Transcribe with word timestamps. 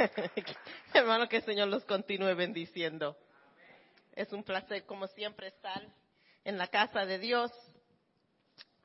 Hermano, 0.94 1.28
que 1.28 1.36
el 1.36 1.44
Señor 1.44 1.68
los 1.68 1.84
continúe 1.84 2.34
bendiciendo. 2.34 3.16
Es 4.12 4.32
un 4.32 4.42
placer, 4.42 4.84
como 4.84 5.06
siempre, 5.08 5.48
estar 5.48 5.82
en 6.44 6.58
la 6.58 6.68
casa 6.68 7.04
de 7.04 7.18
Dios. 7.18 7.50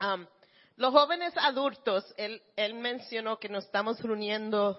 Um, 0.00 0.26
los 0.76 0.92
jóvenes 0.92 1.32
adultos, 1.36 2.04
él, 2.16 2.42
él 2.54 2.74
mencionó 2.74 3.38
que 3.38 3.48
nos 3.48 3.64
estamos 3.64 4.00
reuniendo 4.00 4.78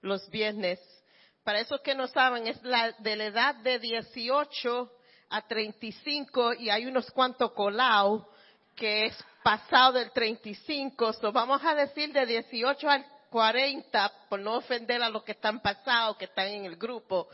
los 0.00 0.28
viernes. 0.30 0.80
Para 1.44 1.60
esos 1.60 1.80
que 1.80 1.94
no 1.94 2.08
saben, 2.08 2.46
es 2.46 2.60
la, 2.62 2.92
de 2.98 3.16
la 3.16 3.24
edad 3.26 3.54
de 3.56 3.78
18 3.78 4.92
a 5.30 5.46
35 5.46 6.54
y 6.54 6.70
hay 6.70 6.86
unos 6.86 7.10
cuantos 7.10 7.52
colados 7.52 8.24
que 8.74 9.06
es 9.06 9.24
pasado 9.42 9.92
del 9.92 10.10
35. 10.10 11.12
So 11.14 11.32
vamos 11.32 11.64
a 11.64 11.74
decir 11.74 12.12
de 12.12 12.26
18 12.26 12.88
al 12.88 13.06
40, 13.30 14.12
por 14.28 14.40
no 14.40 14.56
ofender 14.56 15.02
a 15.02 15.08
los 15.08 15.22
que 15.22 15.32
están 15.32 15.60
pasados, 15.60 16.16
que 16.16 16.26
están 16.26 16.48
en 16.48 16.64
el 16.64 16.76
grupo. 16.76 17.28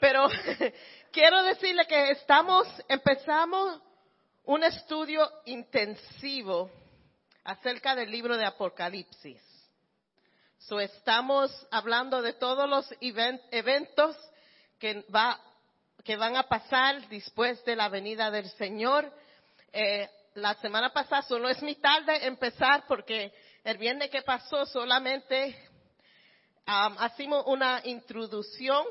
Pero 0.00 0.28
quiero 1.12 1.42
decirle 1.42 1.86
que 1.86 2.10
estamos, 2.10 2.66
empezamos 2.88 3.80
un 4.44 4.62
estudio 4.64 5.30
intensivo 5.46 6.70
acerca 7.44 7.94
del 7.94 8.10
libro 8.10 8.36
de 8.36 8.44
Apocalipsis. 8.44 9.42
So, 10.58 10.80
estamos 10.80 11.50
hablando 11.70 12.22
de 12.22 12.32
todos 12.32 12.68
los 12.68 12.86
eventos 13.00 14.16
que, 14.78 15.04
va, 15.14 15.38
que 16.02 16.16
van 16.16 16.36
a 16.36 16.44
pasar 16.44 17.06
después 17.08 17.62
de 17.64 17.76
la 17.76 17.88
venida 17.88 18.30
del 18.30 18.48
Señor. 18.50 19.12
Eh, 19.72 20.08
la 20.34 20.54
semana 20.54 20.90
pasada 20.92 21.22
solo 21.22 21.48
es 21.48 21.62
mi 21.62 21.76
tarde 21.76 22.26
empezar 22.26 22.84
porque 22.88 23.32
el 23.64 23.78
viernes 23.78 24.10
que 24.10 24.20
pasó 24.20 24.66
solamente 24.66 25.56
um, 26.68 26.96
hicimos 27.06 27.44
una 27.46 27.80
introducción 27.84 28.84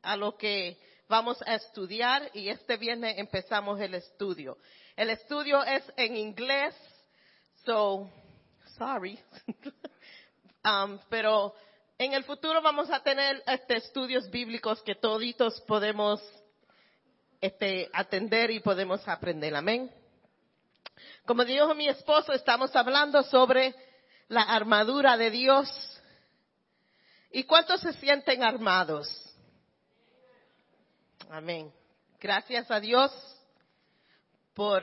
a 0.00 0.16
lo 0.16 0.36
que 0.36 0.78
vamos 1.08 1.42
a 1.44 1.56
estudiar 1.56 2.30
y 2.32 2.48
este 2.48 2.76
viernes 2.76 3.18
empezamos 3.18 3.80
el 3.80 3.94
estudio. 3.94 4.58
El 4.94 5.10
estudio 5.10 5.62
es 5.64 5.82
en 5.96 6.16
inglés, 6.16 6.74
so, 7.64 8.08
sorry. 8.78 9.18
pero 11.10 11.52
en 11.98 12.12
el 12.12 12.22
futuro 12.22 12.62
vamos 12.62 12.88
a 12.90 13.02
tener 13.02 13.42
este, 13.44 13.76
estudios 13.76 14.30
bíblicos 14.30 14.82
que 14.82 14.94
toditos 14.94 15.60
podemos 15.62 16.22
este, 17.40 17.90
atender 17.92 18.52
y 18.52 18.60
podemos 18.60 19.06
aprender. 19.08 19.54
Amén. 19.56 19.90
Como 21.24 21.44
dijo 21.44 21.74
mi 21.74 21.88
esposo, 21.88 22.32
estamos 22.32 22.74
hablando 22.76 23.24
sobre 23.24 23.74
la 24.28 24.42
armadura 24.42 25.16
de 25.16 25.30
Dios. 25.30 25.68
¿Y 27.30 27.44
cuántos 27.44 27.80
se 27.80 27.92
sienten 27.94 28.42
armados? 28.42 29.08
Amén. 31.30 31.72
Gracias 32.20 32.70
a 32.70 32.80
Dios 32.80 33.12
por 34.54 34.82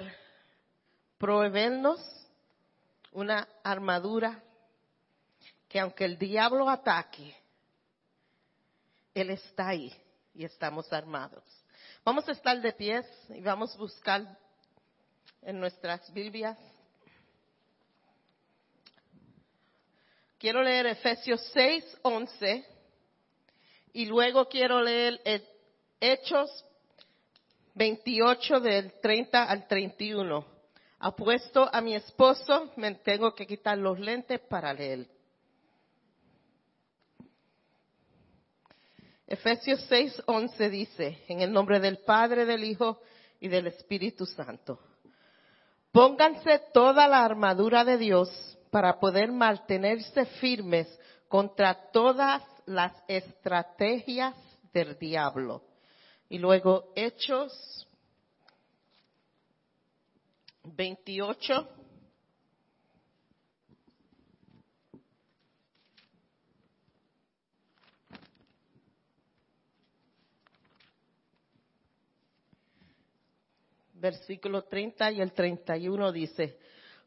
proveernos 1.18 2.00
una 3.12 3.48
armadura 3.64 4.42
que 5.68 5.80
aunque 5.80 6.06
el 6.06 6.18
diablo 6.18 6.70
ataque, 6.70 7.36
Él 9.14 9.32
está 9.32 9.70
ahí 9.70 9.92
y 10.36 10.46
estamos 10.46 10.92
armados. 10.94 11.44
Vamos 12.04 12.28
a 12.28 12.34
estar 12.34 12.60
de 12.62 12.74
pies 12.74 13.06
y 13.30 13.42
vamos 13.42 13.74
a 13.74 13.78
buscar 13.78 14.38
en 15.42 15.60
nuestras 15.60 16.12
Biblias 16.14 16.58
Quiero 20.44 20.62
leer 20.62 20.88
Efesios 20.88 21.42
6, 21.54 22.00
11 22.02 22.66
y 23.94 24.06
luego 24.08 24.50
quiero 24.50 24.82
leer 24.82 25.22
Hechos 26.02 26.66
28 27.76 28.60
del 28.60 28.92
30 29.00 29.42
al 29.42 29.66
31. 29.70 30.46
Apuesto 31.00 31.70
a 31.72 31.80
mi 31.80 31.96
esposo, 31.96 32.74
me 32.76 32.94
tengo 32.96 33.34
que 33.34 33.48
quitar 33.48 33.78
los 33.78 33.98
lentes 33.98 34.42
para 34.42 34.74
leer. 34.74 35.08
Efesios 39.26 39.80
6, 39.88 40.24
11 40.26 40.70
dice, 40.70 41.24
en 41.30 41.40
el 41.40 41.54
nombre 41.54 41.80
del 41.80 42.00
Padre, 42.00 42.46
del 42.46 42.66
Hijo 42.66 43.00
y 43.40 43.48
del 43.48 43.68
Espíritu 43.68 44.26
Santo. 44.26 44.78
Pónganse 45.94 46.60
toda 46.74 47.08
la 47.08 47.24
armadura 47.24 47.86
de 47.86 47.98
Dios 47.98 48.53
para 48.74 49.00
poder 49.00 49.32
mantenerse 49.32 50.26
firmes 50.42 50.88
contra 51.28 51.92
todas 51.92 52.42
las 52.66 52.92
estrategias 53.08 54.34
del 54.74 54.98
diablo. 54.98 55.62
Y 56.28 56.40
luego 56.40 56.92
Hechos 56.96 57.88
28. 60.64 61.70
Versículo 73.94 74.64
30 74.64 75.12
y 75.12 75.22
el 75.22 75.32
31 75.32 76.12
dice, 76.12 76.58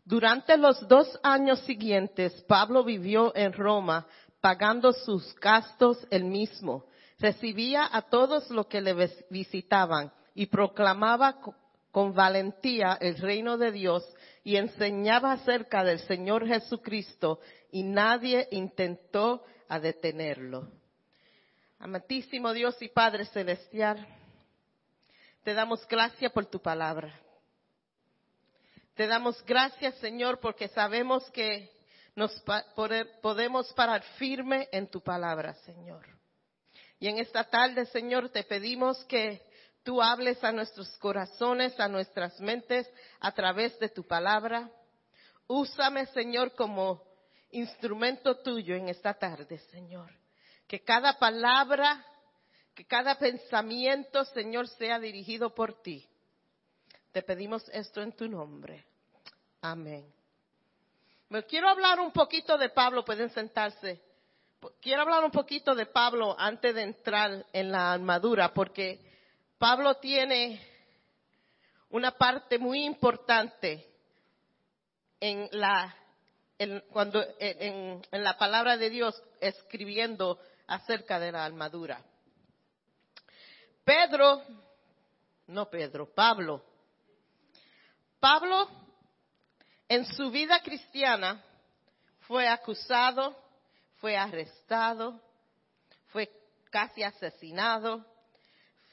durante 0.06 0.56
los 0.56 0.86
dos 0.86 1.18
años 1.24 1.58
siguientes, 1.62 2.32
Pablo 2.46 2.84
vivió 2.84 3.34
en 3.34 3.52
Roma 3.52 4.06
pagando 4.40 4.92
sus 4.92 5.34
gastos 5.34 5.98
él 6.10 6.22
mismo. 6.24 6.86
Recibía 7.18 7.88
a 7.90 8.02
todos 8.02 8.48
los 8.50 8.66
que 8.68 8.80
le 8.80 8.94
visitaban 9.30 10.12
y 10.32 10.46
proclamaba 10.46 11.40
con 11.90 12.14
valentía 12.14 12.96
el 13.00 13.18
reino 13.18 13.58
de 13.58 13.72
Dios 13.72 14.04
y 14.44 14.54
enseñaba 14.54 15.32
acerca 15.32 15.82
del 15.82 15.98
Señor 15.98 16.46
Jesucristo 16.46 17.40
y 17.72 17.82
nadie 17.82 18.46
intentó 18.52 19.42
a 19.68 19.80
detenerlo. 19.80 20.70
Amantísimo 21.80 22.52
Dios 22.52 22.80
y 22.80 22.88
Padre 22.88 23.24
Celestial, 23.24 24.06
te 25.42 25.52
damos 25.52 25.84
gracias 25.88 26.30
por 26.30 26.46
tu 26.46 26.62
palabra. 26.62 27.25
Te 28.96 29.06
damos 29.06 29.44
gracias, 29.44 29.94
Señor, 29.96 30.40
porque 30.40 30.68
sabemos 30.68 31.30
que 31.30 31.70
nos 32.14 32.32
podemos 33.20 33.70
parar 33.74 34.02
firme 34.16 34.70
en 34.72 34.88
tu 34.88 35.02
palabra, 35.02 35.52
Señor. 35.66 36.06
Y 36.98 37.08
en 37.08 37.18
esta 37.18 37.44
tarde, 37.44 37.84
Señor, 37.84 38.30
te 38.30 38.42
pedimos 38.42 39.04
que 39.04 39.42
tú 39.82 40.00
hables 40.00 40.42
a 40.42 40.50
nuestros 40.50 40.88
corazones, 40.96 41.78
a 41.78 41.88
nuestras 41.88 42.40
mentes, 42.40 42.90
a 43.20 43.32
través 43.32 43.78
de 43.78 43.90
tu 43.90 44.02
palabra. 44.06 44.70
Úsame, 45.46 46.06
Señor, 46.06 46.54
como 46.54 47.02
instrumento 47.50 48.38
tuyo 48.38 48.74
en 48.76 48.88
esta 48.88 49.12
tarde, 49.12 49.58
Señor. 49.70 50.10
Que 50.66 50.82
cada 50.82 51.18
palabra, 51.18 52.02
que 52.74 52.86
cada 52.86 53.18
pensamiento, 53.18 54.24
Señor, 54.24 54.68
sea 54.68 54.98
dirigido 54.98 55.54
por 55.54 55.82
ti. 55.82 56.08
Te 57.16 57.22
pedimos 57.22 57.66
esto 57.70 58.02
en 58.02 58.12
tu 58.12 58.28
nombre. 58.28 58.84
Amén. 59.62 60.04
Me 61.30 61.44
quiero 61.44 61.66
hablar 61.66 61.98
un 61.98 62.12
poquito 62.12 62.58
de 62.58 62.68
Pablo, 62.68 63.06
pueden 63.06 63.30
sentarse. 63.30 64.02
Quiero 64.82 65.00
hablar 65.00 65.24
un 65.24 65.30
poquito 65.30 65.74
de 65.74 65.86
Pablo 65.86 66.38
antes 66.38 66.74
de 66.74 66.82
entrar 66.82 67.46
en 67.54 67.72
la 67.72 67.94
armadura, 67.94 68.52
porque 68.52 69.00
Pablo 69.56 69.94
tiene 69.94 70.60
una 71.88 72.10
parte 72.18 72.58
muy 72.58 72.84
importante 72.84 73.90
en 75.18 75.48
la, 75.52 75.96
cuando, 76.90 77.24
en 77.38 78.02
la 78.10 78.36
palabra 78.36 78.76
de 78.76 78.90
Dios 78.90 79.22
escribiendo 79.40 80.38
acerca 80.66 81.18
de 81.18 81.32
la 81.32 81.46
armadura. 81.46 81.98
Pedro, 83.82 84.42
no 85.46 85.70
Pedro, 85.70 86.12
Pablo, 86.12 86.75
Pablo 88.20 88.68
en 89.88 90.04
su 90.04 90.30
vida 90.30 90.60
cristiana 90.60 91.42
fue 92.20 92.48
acusado, 92.48 93.36
fue 93.96 94.16
arrestado, 94.16 95.20
fue 96.08 96.30
casi 96.70 97.02
asesinado, 97.02 98.04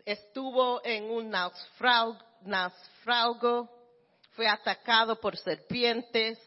estuvo 0.06 0.82
en 0.84 1.06
un 1.10 1.30
naufrago, 1.30 2.20
fue 4.32 4.48
atacado 4.48 5.20
por 5.20 5.38
serpientes, 5.38 6.40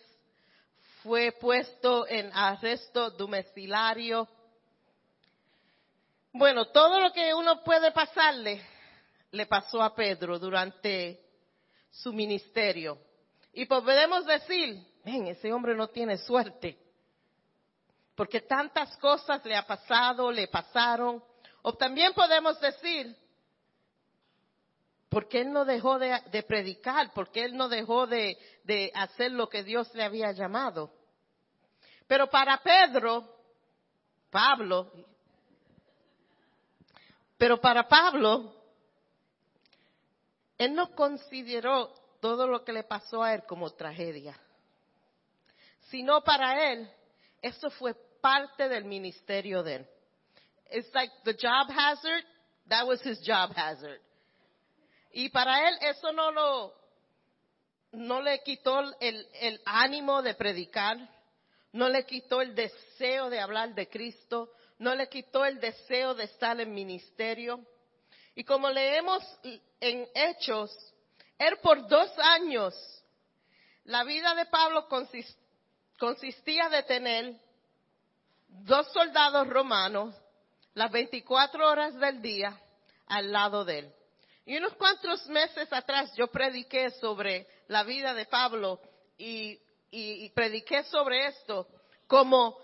fue 1.03 1.33
puesto 1.33 2.07
en 2.09 2.31
arresto 2.33 3.11
domiciliario. 3.11 4.29
Bueno, 6.33 6.67
todo 6.67 7.01
lo 7.01 7.13
que 7.13 7.33
uno 7.33 7.63
puede 7.65 7.93
pasarle 7.93 8.61
le 9.31 9.47
pasó 9.47 9.83
a 9.83 9.95
Pedro 9.95 10.39
durante 10.39 11.26
su 12.03 12.13
ministerio. 12.13 12.99
Y 13.53 13.65
podemos 13.67 14.27
decir, 14.27 14.87
ven, 15.05 15.29
ese 15.29 15.53
hombre 15.53 15.75
no 15.75 15.89
tiene 15.89 16.19
suerte. 16.19 16.79
porque 18.15 18.41
tantas 18.41 18.97
cosas 18.97 19.45
le 19.45 19.55
ha 19.55 19.67
pasado, 19.67 20.33
le 20.33 20.49
pasaron. 20.49 21.23
O 21.61 21.75
también 21.75 22.15
podemos 22.15 22.59
decir, 22.61 23.15
porque 25.11 25.43
él 25.43 25.53
no 25.53 25.67
dejó 25.67 25.99
de, 25.99 26.43
predicar, 26.49 27.13
porque 27.13 27.45
él 27.45 27.55
no 27.55 27.69
dejó 27.69 28.07
de, 28.07 28.39
de 28.65 28.91
hacer 28.95 29.33
lo 29.33 29.51
que 29.51 29.63
Dios 29.65 29.95
le 29.95 30.03
había 30.03 30.33
llamado. 30.33 30.91
Pero 32.07 32.31
para 32.31 32.57
Pedro, 32.63 33.37
Pablo, 34.31 34.91
pero 37.37 37.61
para 37.61 37.87
Pablo, 37.87 38.56
él 40.59 40.75
no 40.75 40.95
consideró 40.95 41.93
todo 42.21 42.47
lo 42.47 42.65
que 42.65 42.73
le 42.73 42.85
pasó 42.85 43.23
a 43.23 43.35
él 43.35 43.45
como 43.47 43.71
tragedia, 43.71 44.39
sino 45.91 46.23
para 46.23 46.73
él, 46.73 46.91
eso 47.43 47.71
fue 47.71 47.95
parte 48.21 48.69
del 48.69 48.85
ministerio 48.85 49.63
de 49.63 49.77
él. 49.77 49.87
It's 50.71 50.93
like 50.95 51.13
the 51.25 51.35
job 51.35 51.71
hazard, 51.71 52.25
that 52.69 52.87
was 52.87 53.01
his 53.03 53.21
job 53.25 53.53
hazard. 53.55 54.01
Y 55.13 55.29
para 55.29 55.69
él 55.69 55.79
eso 55.81 56.13
no 56.13 56.31
lo, 56.31 56.75
no 57.93 58.21
le 58.21 58.43
quitó 58.43 58.81
el, 59.01 59.29
el 59.35 59.61
ánimo 59.65 60.23
de 60.23 60.35
predicar, 60.35 60.99
no 61.73 61.89
le 61.89 62.05
quitó 62.05 62.41
el 62.41 62.55
deseo 62.55 63.31
de 63.31 63.41
hablar 63.41 63.75
de 63.75 63.89
Cristo, 63.89 64.51
no 64.79 64.95
le 64.95 65.09
quitó 65.09 65.45
el 65.45 65.61
deseo 65.61 66.15
de 66.15 66.25
estar 66.25 66.61
en 66.61 66.75
ministerio. 66.75 67.65
Y 68.37 68.45
como 68.45 68.69
leemos 68.69 69.25
en 69.81 70.07
Hechos, 70.15 70.71
él 71.39 71.57
por 71.63 71.89
dos 71.89 72.11
años, 72.19 72.75
la 73.85 74.05
vida 74.05 74.35
de 74.35 74.45
Pablo 74.45 74.87
consistía 75.99 76.69
de 76.69 76.83
tener 76.83 77.35
dos 78.47 78.93
soldados 78.93 79.49
romanos 79.49 80.15
las 80.75 80.93
24 80.93 81.67
horas 81.67 81.95
del 81.95 82.21
día 82.21 82.61
al 83.07 83.33
lado 83.33 83.65
de 83.65 83.79
él. 83.79 83.93
Y 84.45 84.59
unos 84.59 84.75
cuantos 84.75 85.27
meses 85.29 85.73
atrás 85.73 86.13
yo 86.15 86.27
prediqué 86.27 86.91
sobre 86.91 87.47
la 87.69 87.85
vida 87.85 88.13
de 88.13 88.27
Pablo 88.27 88.83
y, 89.17 89.59
y 89.91 90.29
prediqué 90.31 90.85
sobre 90.85 91.29
esto, 91.29 91.67
como 92.07 92.59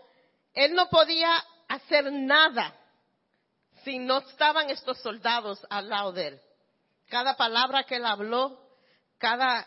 él 0.53 0.75
no 0.75 0.91
podía 0.91 1.43
hacer 1.67 2.13
nada 2.13 2.79
si 3.85 3.99
no 3.99 4.19
estaban 4.19 4.71
estos 4.71 4.99
soldados 5.01 5.65
al 5.71 5.89
lado 5.89 6.13
de 6.13 6.29
él. 6.29 6.41
Cada 7.09 7.37
palabra 7.37 7.85
que 7.85 7.97
él 7.97 8.07
habló, 8.07 8.59
cada, 9.19 9.67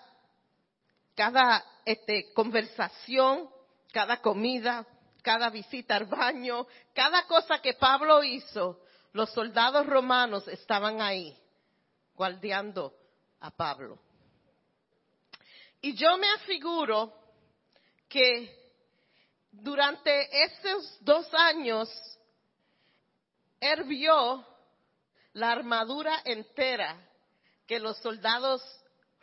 este, 1.86 2.34
conversación, 2.34 3.50
cada 3.92 4.22
comida, 4.22 4.86
cada 5.22 5.50
visita 5.50 5.96
al 5.96 6.06
baño, 6.06 6.68
cada 6.94 7.26
cosa 7.28 7.60
que 7.60 7.74
Pablo 7.74 8.24
hizo, 8.24 8.82
los 9.14 9.32
soldados 9.32 9.86
romanos 9.86 10.48
estaban 10.48 11.02
ahí, 11.02 11.38
guardiando 12.16 12.94
a 13.40 13.52
Pablo. 13.52 14.00
Y 15.82 15.94
yo 15.96 16.18
me 16.18 16.28
afiguro 16.32 17.14
que 18.10 18.66
durante 19.52 20.28
esos 20.46 20.98
dos 21.02 21.28
años, 21.34 21.90
vio 23.86 24.46
la 25.34 25.52
armadura 25.52 26.22
entera 26.26 26.98
que 27.68 27.80
los 27.80 27.98
soldados 27.98 28.62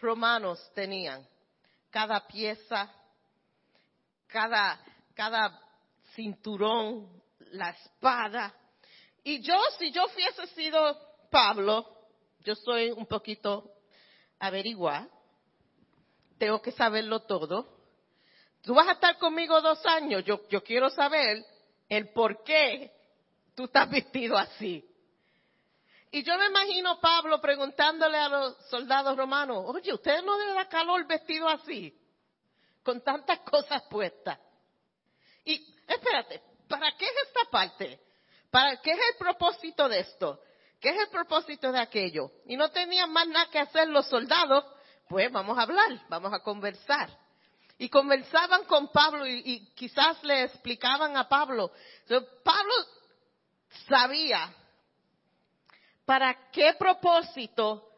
romanos 0.00 0.58
tenían. 0.74 1.26
Cada 1.90 2.26
pieza, 2.26 2.92
cada, 4.26 4.80
cada 5.14 5.60
cinturón, 6.14 7.22
la 7.52 7.70
espada. 7.70 8.54
Y 9.24 9.40
yo, 9.40 9.58
si 9.78 9.90
yo 9.92 10.04
hubiese 10.06 10.46
sido 10.54 10.98
Pablo, 11.30 11.86
yo 12.40 12.54
soy 12.56 12.90
un 12.90 13.06
poquito 13.06 13.70
averiguar, 14.38 15.08
tengo 16.38 16.60
que 16.60 16.72
saberlo 16.72 17.20
todo 17.20 17.82
tú 18.62 18.74
vas 18.74 18.88
a 18.88 18.92
estar 18.92 19.18
conmigo 19.18 19.60
dos 19.60 19.84
años, 19.84 20.24
yo, 20.24 20.40
yo 20.48 20.62
quiero 20.62 20.88
saber 20.90 21.44
el 21.88 22.12
por 22.12 22.42
qué 22.44 22.92
tú 23.54 23.64
estás 23.64 23.88
vestido 23.90 24.36
así. 24.36 24.88
Y 26.10 26.22
yo 26.22 26.36
me 26.36 26.46
imagino 26.46 27.00
Pablo 27.00 27.40
preguntándole 27.40 28.18
a 28.18 28.28
los 28.28 28.56
soldados 28.68 29.16
romanos, 29.16 29.64
oye, 29.66 29.94
¿ustedes 29.94 30.22
no 30.22 30.36
deben 30.36 30.54
dar 30.54 30.68
calor 30.68 31.06
vestido 31.06 31.48
así? 31.48 31.98
Con 32.82 33.00
tantas 33.00 33.40
cosas 33.40 33.82
puestas. 33.90 34.38
Y 35.44 35.74
espérate, 35.86 36.42
¿para 36.68 36.94
qué 36.96 37.06
es 37.06 37.12
esta 37.28 37.50
parte? 37.50 37.98
¿Para 38.50 38.76
qué 38.82 38.90
es 38.90 38.98
el 38.98 39.16
propósito 39.18 39.88
de 39.88 40.00
esto? 40.00 40.40
¿Qué 40.78 40.90
es 40.90 40.98
el 40.98 41.08
propósito 41.08 41.72
de 41.72 41.80
aquello? 41.80 42.30
Y 42.44 42.56
no 42.56 42.70
tenían 42.70 43.10
más 43.10 43.26
nada 43.28 43.48
que 43.50 43.60
hacer 43.60 43.88
los 43.88 44.06
soldados, 44.08 44.64
pues 45.08 45.32
vamos 45.32 45.56
a 45.56 45.62
hablar, 45.62 46.06
vamos 46.10 46.32
a 46.34 46.40
conversar 46.40 47.08
y 47.82 47.88
conversaban 47.88 48.64
con 48.64 48.92
Pablo 48.92 49.26
y, 49.26 49.66
quizás 49.74 50.22
le 50.22 50.44
explicaban 50.44 51.16
a 51.16 51.28
Pablo. 51.28 51.72
Pablo 52.44 52.74
sabía 53.88 54.52
para 56.04 56.50
qué 56.50 56.74
propósito 56.74 57.88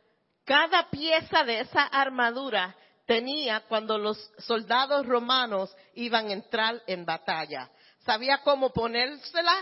cada 0.44 0.90
pieza 0.90 1.44
de 1.44 1.60
esa 1.60 1.84
armadura 1.84 2.76
tenía 3.06 3.60
cuando 3.60 3.98
los 3.98 4.18
soldados 4.38 5.06
romanos 5.06 5.74
iban 5.94 6.28
a 6.28 6.32
entrar 6.32 6.82
en 6.86 7.04
batalla. 7.04 7.70
Sabía 8.04 8.38
cómo 8.38 8.70
ponérsela, 8.70 9.56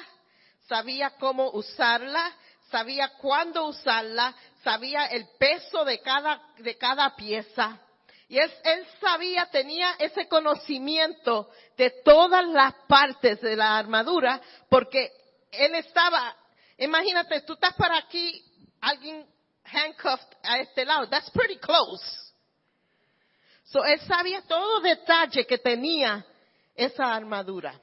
sabía 0.67 1.11
cómo 1.19 1.50
usarla, 1.50 2.32
sabía 2.70 3.12
cuándo 3.19 3.67
usarla, 3.67 4.35
sabía 4.64 5.06
el 5.06 5.29
peso 5.38 5.85
de 5.85 6.00
cada, 6.00 6.43
de 6.59 6.76
cada 6.76 7.14
pieza 7.14 7.81
y 8.32 8.38
él, 8.38 8.50
sabía, 8.99 9.44
tenía 9.50 9.94
ese 9.99 10.26
conocimiento 10.26 11.50
de 11.76 11.91
todas 12.03 12.47
las 12.47 12.73
partes 12.88 13.43
de 13.43 13.55
la 13.56 13.76
armadura, 13.76 14.41
porque 14.70 15.12
él 15.52 15.75
estaba, 15.75 16.34
imagínate, 16.78 17.43
tú 17.43 17.52
estás 17.52 17.75
para 17.75 17.99
aquí, 17.99 18.43
alguien 18.81 19.26
handcuffed 19.64 20.37
a 20.43 20.58
este 20.58 20.84
lado, 20.84 21.08
that's 21.08 21.31
pretty 21.31 21.58
close. 21.58 22.02
So 23.64 23.84
él 23.84 24.00
sabía 24.00 24.43
todo 24.43 24.81
detalle 24.81 25.46
que 25.46 25.58
tenía 25.58 26.26
esa 26.75 27.14
armadura. 27.14 27.78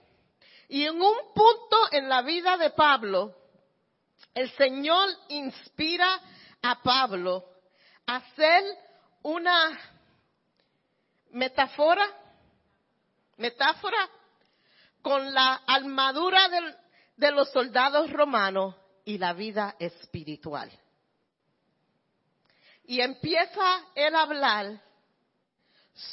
Y 0.67 0.85
en 0.85 1.01
un 1.01 1.33
punto 1.33 1.77
en 1.91 2.09
la 2.09 2.21
vida 2.21 2.57
de 2.57 2.71
Pablo, 2.71 3.35
el 4.33 4.51
Señor 4.51 5.09
inspira 5.29 6.21
a 6.61 6.81
Pablo 6.81 7.43
a 8.05 8.17
hacer 8.17 8.63
una 9.23 9.79
metáfora, 11.31 12.05
metáfora 13.37 14.09
con 15.01 15.33
la 15.33 15.55
armadura 15.65 16.49
de 17.19 17.31
los 17.31 17.49
soldados 17.51 18.09
romanos 18.11 18.75
y 19.03 19.17
la 19.17 19.33
vida 19.33 19.75
espiritual. 19.77 20.71
Y 22.85 23.01
empieza 23.01 23.83
él 23.93 24.15
a 24.15 24.21
hablar 24.21 24.81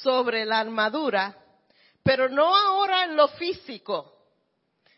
sobre 0.02 0.44
la 0.44 0.58
armadura, 0.58 1.36
pero 2.02 2.28
no 2.28 2.54
ahora 2.54 3.04
en 3.04 3.14
lo 3.14 3.28
físico, 3.28 4.14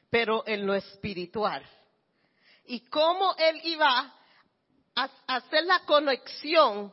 pero 0.08 0.42
en 0.46 0.66
lo 0.66 0.74
espiritual. 0.74 1.62
Y 2.64 2.80
cómo 2.88 3.34
él 3.36 3.60
iba 3.64 4.14
a 4.94 5.10
hacer 5.26 5.64
la 5.64 5.80
conexión 5.80 6.92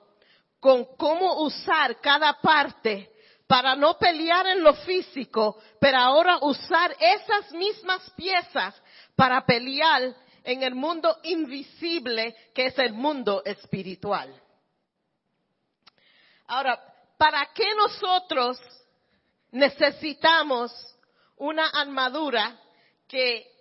con 0.59 0.83
cómo 0.97 1.41
usar 1.41 2.01
cada 2.01 2.33
parte 2.41 3.13
para 3.47 3.75
no 3.75 3.97
pelear 3.97 4.47
en 4.47 4.61
lo 4.61 4.73
físico, 4.73 5.57
pero 5.79 5.97
ahora 5.99 6.39
usar 6.41 6.95
esas 6.99 7.51
mismas 7.53 8.09
piezas 8.11 8.75
para 9.15 9.45
pelear 9.45 10.15
en 10.43 10.63
el 10.63 10.75
mundo 10.75 11.19
invisible 11.23 12.35
que 12.53 12.67
es 12.67 12.77
el 12.79 12.93
mundo 12.93 13.41
espiritual. 13.45 14.33
Ahora, 16.47 16.79
¿para 17.17 17.49
qué 17.53 17.73
nosotros 17.75 18.59
necesitamos 19.51 20.71
una 21.37 21.67
armadura 21.69 22.59
que 23.07 23.51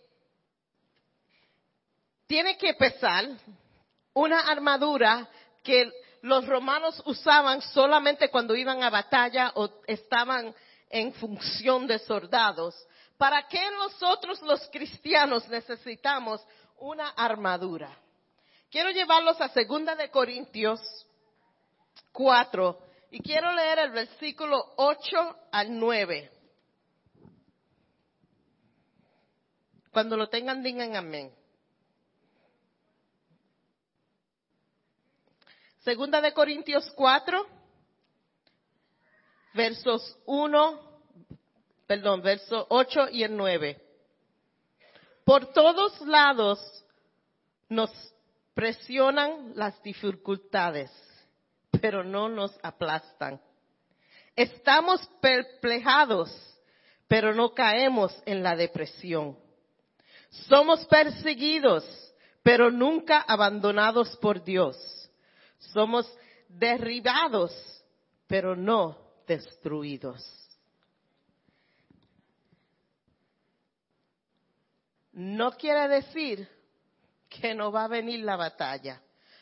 tiene 2.26 2.56
que 2.58 2.74
pesar, 2.74 3.26
una 4.12 4.40
armadura 4.40 5.28
que 5.62 5.90
los 6.22 6.46
romanos 6.46 7.02
usaban 7.04 7.60
solamente 7.60 8.30
cuando 8.30 8.56
iban 8.56 8.82
a 8.82 8.90
batalla 8.90 9.52
o 9.54 9.70
estaban 9.86 10.54
en 10.88 11.12
función 11.12 11.86
de 11.86 11.98
soldados. 11.98 12.74
¿Para 13.24 13.48
qué 13.48 13.70
nosotros 13.70 14.42
los 14.42 14.68
cristianos 14.68 15.48
necesitamos 15.48 16.46
una 16.76 17.08
armadura? 17.08 17.98
Quiero 18.70 18.90
llevarlos 18.90 19.40
a 19.40 19.48
segunda 19.48 19.94
de 19.94 20.10
Corintios 20.10 20.78
4 22.12 22.78
y 23.12 23.22
quiero 23.22 23.50
leer 23.54 23.78
el 23.78 23.92
versículo 23.92 24.74
8 24.76 25.38
al 25.52 25.78
9. 25.78 26.30
Cuando 29.90 30.18
lo 30.18 30.28
tengan, 30.28 30.62
digan 30.62 30.94
amén. 30.94 31.34
Segunda 35.78 36.20
de 36.20 36.34
Corintios 36.34 36.92
4, 36.94 37.46
versos 39.54 40.14
1, 40.26 40.93
perdón, 41.86 42.22
verso 42.22 42.66
8 42.70 43.08
y 43.10 43.22
el 43.22 43.36
9. 43.36 43.80
Por 45.24 45.52
todos 45.52 46.00
lados 46.02 46.60
nos 47.68 47.90
presionan 48.54 49.52
las 49.54 49.82
dificultades, 49.82 50.90
pero 51.80 52.04
no 52.04 52.28
nos 52.28 52.56
aplastan. 52.62 53.40
Estamos 54.36 55.06
perplejados, 55.20 56.30
pero 57.08 57.34
no 57.34 57.54
caemos 57.54 58.14
en 58.26 58.42
la 58.42 58.56
depresión. 58.56 59.38
Somos 60.48 60.84
perseguidos, 60.86 61.84
pero 62.42 62.70
nunca 62.70 63.20
abandonados 63.20 64.16
por 64.18 64.42
Dios. 64.42 64.76
Somos 65.72 66.06
derribados, 66.48 67.52
pero 68.26 68.56
no 68.56 68.98
destruidos. 69.26 70.43
No 75.14 75.52
quiere 75.52 75.88
decir 75.88 76.48
que 77.28 77.54
no 77.54 77.70
va 77.72 77.84
a 77.84 77.88
venir 77.88 78.20
la 78.20 78.36
batalla. 78.36 79.00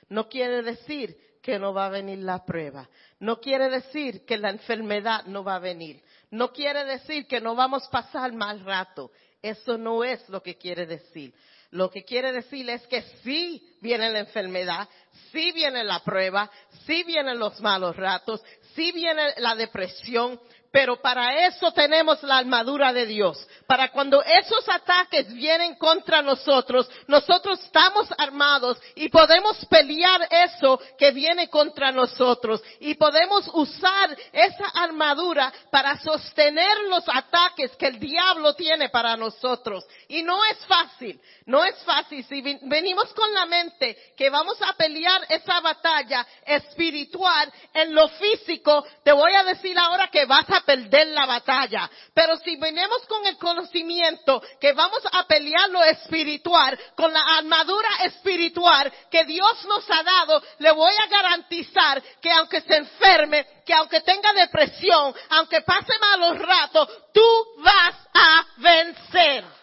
No 0.08 0.28
quiere 0.28 0.62
decir 0.62 1.16
que 1.42 1.58
no 1.58 1.74
va 1.74 1.86
a 1.86 1.90
venir 1.90 2.18
la 2.18 2.44
prueba. 2.44 2.88
No 3.18 3.40
quiere 3.40 3.68
decir 3.68 4.24
que 4.24 4.36
la 4.36 4.50
enfermedad 4.50 5.24
no 5.26 5.42
va 5.42 5.56
a 5.56 5.60
venir. 5.60 6.02
No 6.30 6.52
quiere 6.52 6.84
decir 6.84 7.26
que 7.26 7.40
no 7.40 7.54
vamos 7.54 7.86
a 7.86 7.90
pasar 7.90 8.32
mal 8.32 8.64
rato. 8.64 9.10
Eso 9.40 9.76
no 9.76 10.04
es 10.04 10.28
lo 10.28 10.42
que 10.42 10.56
quiere 10.56 10.86
decir. 10.86 11.34
Lo 11.70 11.90
que 11.90 12.04
quiere 12.04 12.32
decir 12.32 12.68
es 12.68 12.86
que 12.86 13.02
sí 13.22 13.76
viene 13.80 14.10
la 14.10 14.20
enfermedad, 14.20 14.86
sí 15.32 15.52
viene 15.52 15.82
la 15.82 16.00
prueba, 16.00 16.50
sí 16.86 17.02
vienen 17.02 17.38
los 17.38 17.58
malos 17.62 17.96
ratos, 17.96 18.42
sí 18.74 18.92
viene 18.92 19.32
la 19.38 19.54
depresión, 19.54 20.38
pero 20.72 20.96
para 21.02 21.46
eso 21.46 21.70
tenemos 21.72 22.22
la 22.22 22.38
armadura 22.38 22.94
de 22.94 23.04
Dios. 23.04 23.46
Para 23.66 23.92
cuando 23.92 24.22
esos 24.22 24.66
ataques 24.66 25.30
vienen 25.34 25.74
contra 25.74 26.22
nosotros, 26.22 26.88
nosotros 27.06 27.60
estamos 27.60 28.08
armados 28.16 28.78
y 28.94 29.10
podemos 29.10 29.62
pelear 29.66 30.26
eso 30.30 30.80
que 30.98 31.10
viene 31.10 31.50
contra 31.50 31.92
nosotros. 31.92 32.62
Y 32.80 32.94
podemos 32.94 33.48
usar 33.52 34.16
esa 34.32 34.66
armadura 34.74 35.52
para 35.70 35.98
sostener 35.98 36.80
los 36.88 37.04
ataques 37.06 37.76
que 37.76 37.88
el 37.88 38.00
diablo 38.00 38.54
tiene 38.54 38.88
para 38.88 39.14
nosotros. 39.14 39.84
Y 40.08 40.22
no 40.22 40.42
es 40.46 40.56
fácil, 40.64 41.20
no 41.44 41.62
es 41.64 41.76
fácil. 41.84 42.24
Si 42.24 42.40
venimos 42.62 43.12
con 43.12 43.32
la 43.34 43.44
mente 43.44 44.14
que 44.16 44.30
vamos 44.30 44.56
a 44.62 44.72
pelear 44.72 45.20
esa 45.28 45.60
batalla 45.60 46.26
espiritual 46.46 47.52
en 47.74 47.94
lo 47.94 48.08
físico, 48.08 48.86
te 49.04 49.12
voy 49.12 49.34
a 49.34 49.44
decir 49.44 49.78
ahora 49.78 50.08
que 50.08 50.24
vas 50.24 50.48
a 50.48 50.61
perder 50.64 51.08
la 51.08 51.26
batalla. 51.26 51.90
Pero 52.14 52.36
si 52.38 52.56
venimos 52.56 53.06
con 53.06 53.24
el 53.26 53.36
conocimiento 53.36 54.42
que 54.60 54.72
vamos 54.72 55.02
a 55.12 55.24
pelear 55.26 55.68
lo 55.70 55.82
espiritual, 55.84 56.78
con 56.96 57.12
la 57.12 57.22
armadura 57.38 57.88
espiritual 58.04 58.92
que 59.10 59.24
Dios 59.24 59.64
nos 59.66 59.88
ha 59.90 60.02
dado, 60.02 60.42
le 60.58 60.72
voy 60.72 60.92
a 60.92 61.06
garantizar 61.06 62.02
que 62.20 62.30
aunque 62.32 62.60
se 62.60 62.76
enferme, 62.76 63.46
que 63.64 63.74
aunque 63.74 64.00
tenga 64.00 64.32
depresión, 64.32 65.14
aunque 65.30 65.62
pase 65.62 65.92
malos 65.98 66.38
ratos, 66.38 66.88
tú 67.12 67.44
vas 67.58 67.94
a 68.14 68.46
vencer. 68.56 69.61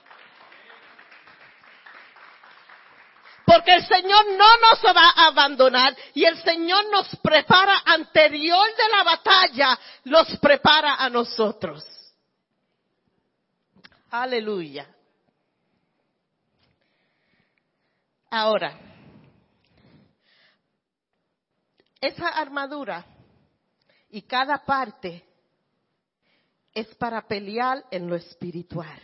Porque 3.50 3.74
el 3.74 3.88
Señor 3.88 4.26
no 4.38 4.58
nos 4.58 4.96
va 4.96 5.10
a 5.10 5.28
abandonar 5.30 5.98
y 6.14 6.24
el 6.24 6.38
Señor 6.44 6.86
nos 6.92 7.08
prepara 7.16 7.82
anterior 7.84 8.68
de 8.78 8.90
la 8.96 9.04
batalla, 9.04 9.80
los 10.04 10.38
prepara 10.38 10.98
a 10.98 11.10
nosotros. 11.10 11.84
Aleluya. 14.12 14.88
Ahora, 18.30 18.80
esa 22.00 22.28
armadura 22.28 23.04
y 24.12 24.22
cada 24.22 24.64
parte 24.64 25.26
es 26.72 26.86
para 26.98 27.28
pelear 27.28 27.84
en 27.90 28.08
lo 28.08 28.16
espiritual. 28.16 29.02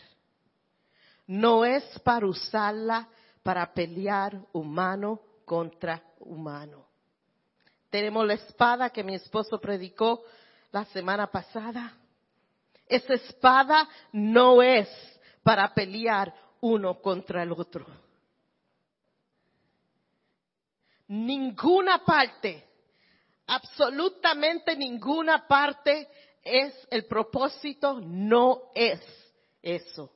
No 1.25 1.65
es 1.65 1.83
para 2.01 2.27
usarla 2.27 3.09
para 3.45 3.71
pelear 3.71 4.41
humano 4.53 5.21
contra 5.45 6.01
humano. 6.21 6.83
Tenemos 7.91 8.25
la 8.25 8.33
espada 8.33 8.89
que 8.89 9.03
mi 9.03 9.13
esposo 9.13 9.61
predicó 9.61 10.23
la 10.71 10.83
semana 10.85 11.27
pasada. 11.27 11.95
Esa 12.87 13.13
espada 13.13 13.87
no 14.11 14.63
es 14.63 14.89
para 15.43 15.71
pelear 15.75 16.33
uno 16.59 16.99
contra 16.99 17.43
el 17.43 17.51
otro. 17.51 17.85
Ninguna 21.07 22.03
parte, 22.03 22.67
absolutamente 23.45 24.75
ninguna 24.75 25.47
parte 25.47 26.09
es 26.41 26.73
el 26.89 27.05
propósito, 27.05 27.99
no 28.01 28.71
es 28.73 29.01
eso. 29.61 30.11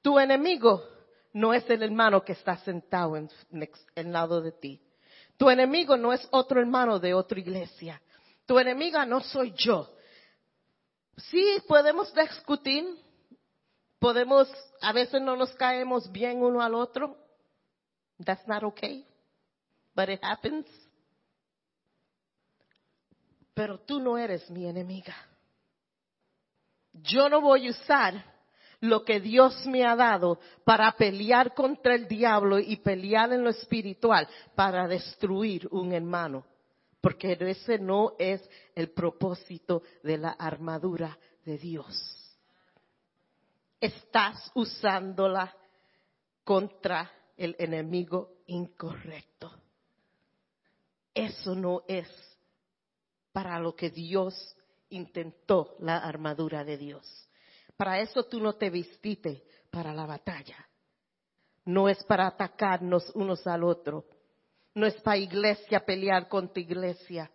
Tu 0.00 0.18
enemigo 0.18 0.91
no 1.32 1.54
es 1.54 1.68
el 1.70 1.82
hermano 1.82 2.24
que 2.24 2.32
está 2.32 2.56
sentado 2.58 3.16
en, 3.16 3.30
el 3.94 4.12
lado 4.12 4.40
de 4.40 4.52
ti. 4.52 4.80
Tu 5.36 5.48
enemigo 5.48 5.96
no 5.96 6.12
es 6.12 6.26
otro 6.30 6.60
hermano 6.60 6.98
de 6.98 7.14
otra 7.14 7.40
iglesia. 7.40 8.00
Tu 8.46 8.58
enemiga 8.58 9.06
no 9.06 9.20
soy 9.20 9.52
yo. 9.56 9.88
Sí, 11.16 11.58
podemos 11.66 12.12
discutir, 12.14 12.84
podemos, 13.98 14.50
a 14.80 14.92
veces 14.92 15.20
no 15.22 15.36
nos 15.36 15.54
caemos 15.54 16.10
bien 16.10 16.42
uno 16.42 16.60
al 16.60 16.74
otro. 16.74 17.16
That's 18.24 18.46
not 18.46 18.62
okay, 18.62 19.06
but 19.94 20.08
it 20.08 20.20
happens. 20.22 20.66
Pero 23.54 23.80
tú 23.80 24.00
no 24.00 24.16
eres 24.16 24.48
mi 24.50 24.66
enemiga. 24.66 25.14
Yo 26.92 27.28
no 27.28 27.40
voy 27.40 27.68
a 27.68 27.70
usar 27.70 28.31
lo 28.82 29.04
que 29.04 29.20
Dios 29.20 29.64
me 29.66 29.84
ha 29.86 29.94
dado 29.94 30.40
para 30.64 30.90
pelear 30.92 31.54
contra 31.54 31.94
el 31.94 32.08
diablo 32.08 32.58
y 32.58 32.76
pelear 32.76 33.32
en 33.32 33.44
lo 33.44 33.50
espiritual 33.50 34.28
para 34.56 34.88
destruir 34.88 35.68
un 35.70 35.92
hermano. 35.92 36.44
Porque 37.00 37.36
ese 37.40 37.78
no 37.78 38.14
es 38.18 38.42
el 38.74 38.90
propósito 38.90 39.82
de 40.02 40.18
la 40.18 40.30
armadura 40.30 41.16
de 41.44 41.58
Dios. 41.58 41.96
Estás 43.80 44.50
usándola 44.54 45.56
contra 46.42 47.08
el 47.36 47.54
enemigo 47.60 48.38
incorrecto. 48.46 49.52
Eso 51.14 51.54
no 51.54 51.84
es 51.86 52.08
para 53.30 53.60
lo 53.60 53.76
que 53.76 53.90
Dios 53.90 54.56
intentó 54.90 55.76
la 55.78 55.98
armadura 55.98 56.64
de 56.64 56.76
Dios. 56.76 57.28
Para 57.76 58.00
eso 58.00 58.24
tú 58.24 58.40
no 58.40 58.54
te 58.54 58.70
vististe 58.70 59.44
para 59.70 59.92
la 59.92 60.06
batalla. 60.06 60.66
No 61.64 61.88
es 61.88 62.02
para 62.04 62.26
atacarnos 62.26 63.10
unos 63.14 63.46
al 63.46 63.64
otro. 63.64 64.04
No 64.74 64.86
es 64.86 64.94
para 65.02 65.18
iglesia 65.18 65.84
pelear 65.84 66.28
contra 66.28 66.60
iglesia. 66.60 67.30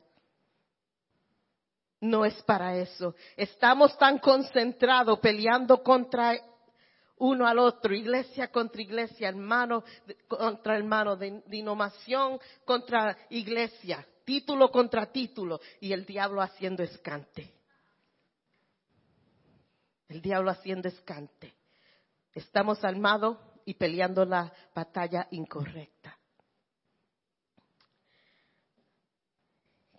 No 1.99 2.25
es 2.25 2.41
para 2.43 2.77
eso. 2.77 3.15
Estamos 3.35 3.97
tan 3.97 4.19
concentrados 4.19 5.19
peleando 5.19 5.81
contra 5.81 6.37
uno 7.17 7.47
al 7.47 7.57
otro, 7.57 7.95
iglesia 7.95 8.51
contra 8.51 8.81
iglesia, 8.81 9.29
hermano 9.29 9.83
contra 10.27 10.77
hermano, 10.77 11.15
denominación 11.15 12.39
contra 12.63 13.17
iglesia, 13.31 14.05
título 14.23 14.69
contra 14.69 15.11
título, 15.11 15.59
y 15.79 15.93
el 15.93 16.05
diablo 16.05 16.41
haciendo 16.41 16.83
escante. 16.83 17.56
El 20.07 20.21
diablo 20.21 20.51
haciendo 20.51 20.87
escante. 20.87 21.53
Estamos 22.33 22.83
armados 22.83 23.37
y 23.65 23.73
peleando 23.73 24.23
la 24.25 24.51
batalla 24.73 25.27
incorrecta. 25.31 26.17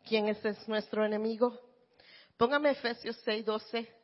¿Quién 0.07 0.29
es 0.29 0.69
nuestro 0.69 1.05
enemigo? 1.05 1.59
Póngame 2.37 2.71
Efesios 2.71 3.21
6, 3.25 3.45
12. 3.45 3.99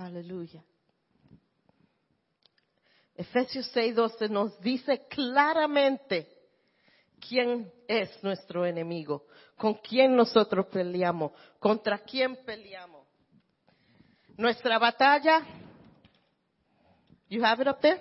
Aleluya. 0.00 0.64
Efesios 3.14 3.70
6:12 3.74 4.30
nos 4.30 4.58
dice 4.60 5.06
claramente 5.08 6.39
quién 7.20 7.72
es 7.86 8.22
nuestro 8.24 8.66
enemigo, 8.66 9.26
con 9.56 9.74
quién 9.74 10.16
nosotros 10.16 10.66
peleamos, 10.66 11.32
contra 11.58 11.98
quién 11.98 12.36
peleamos. 12.44 13.06
Nuestra 14.36 14.78
batalla, 14.78 15.42
you 17.28 17.44
have 17.44 17.62
it 17.62 17.68
up 17.68 17.80
there? 17.80 18.00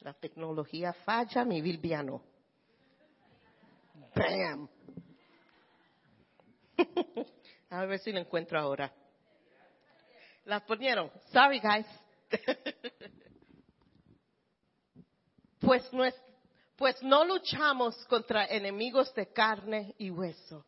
La 0.00 0.14
tecnología 0.14 0.92
falla, 0.92 1.44
mi 1.44 1.60
bilbiano. 1.60 2.22
Bam. 4.14 4.68
A 7.70 7.84
ver 7.84 7.98
si 7.98 8.12
lo 8.12 8.18
encuentro 8.18 8.58
ahora. 8.58 8.92
Las 10.44 10.62
ponieron. 10.62 11.10
Sorry, 11.30 11.60
guys. 11.60 11.86
pues, 15.60 15.88
pues 16.76 17.02
no 17.02 17.24
luchamos 17.24 17.96
contra 18.06 18.46
enemigos 18.46 19.12
de 19.14 19.32
carne 19.32 19.94
y 19.98 20.10
hueso, 20.10 20.64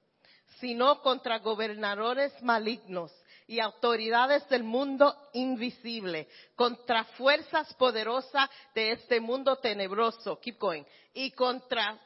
sino 0.58 1.00
contra 1.00 1.38
gobernadores 1.38 2.32
malignos 2.42 3.12
y 3.46 3.58
autoridades 3.58 4.48
del 4.48 4.62
mundo 4.62 5.14
invisible, 5.32 6.28
contra 6.54 7.04
fuerzas 7.04 7.72
poderosas 7.74 8.48
de 8.74 8.92
este 8.92 9.20
mundo 9.20 9.56
tenebroso, 9.56 10.38
keep 10.38 10.58
going, 10.58 10.84
y 11.12 11.32
contra 11.32 11.98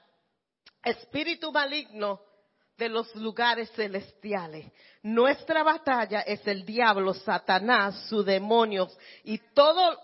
espíritu 0.83 1.53
maligno 1.53 2.21
de 2.77 2.89
los 2.89 3.15
lugares 3.15 3.71
celestiales. 3.73 4.73
Nuestra 5.03 5.63
batalla 5.63 6.21
es 6.21 6.47
el 6.47 6.65
diablo, 6.65 7.15
Satanás, 7.15 8.07
sus 8.09 8.25
demonios 8.25 8.97
y 9.23 9.39
todo 9.55 9.99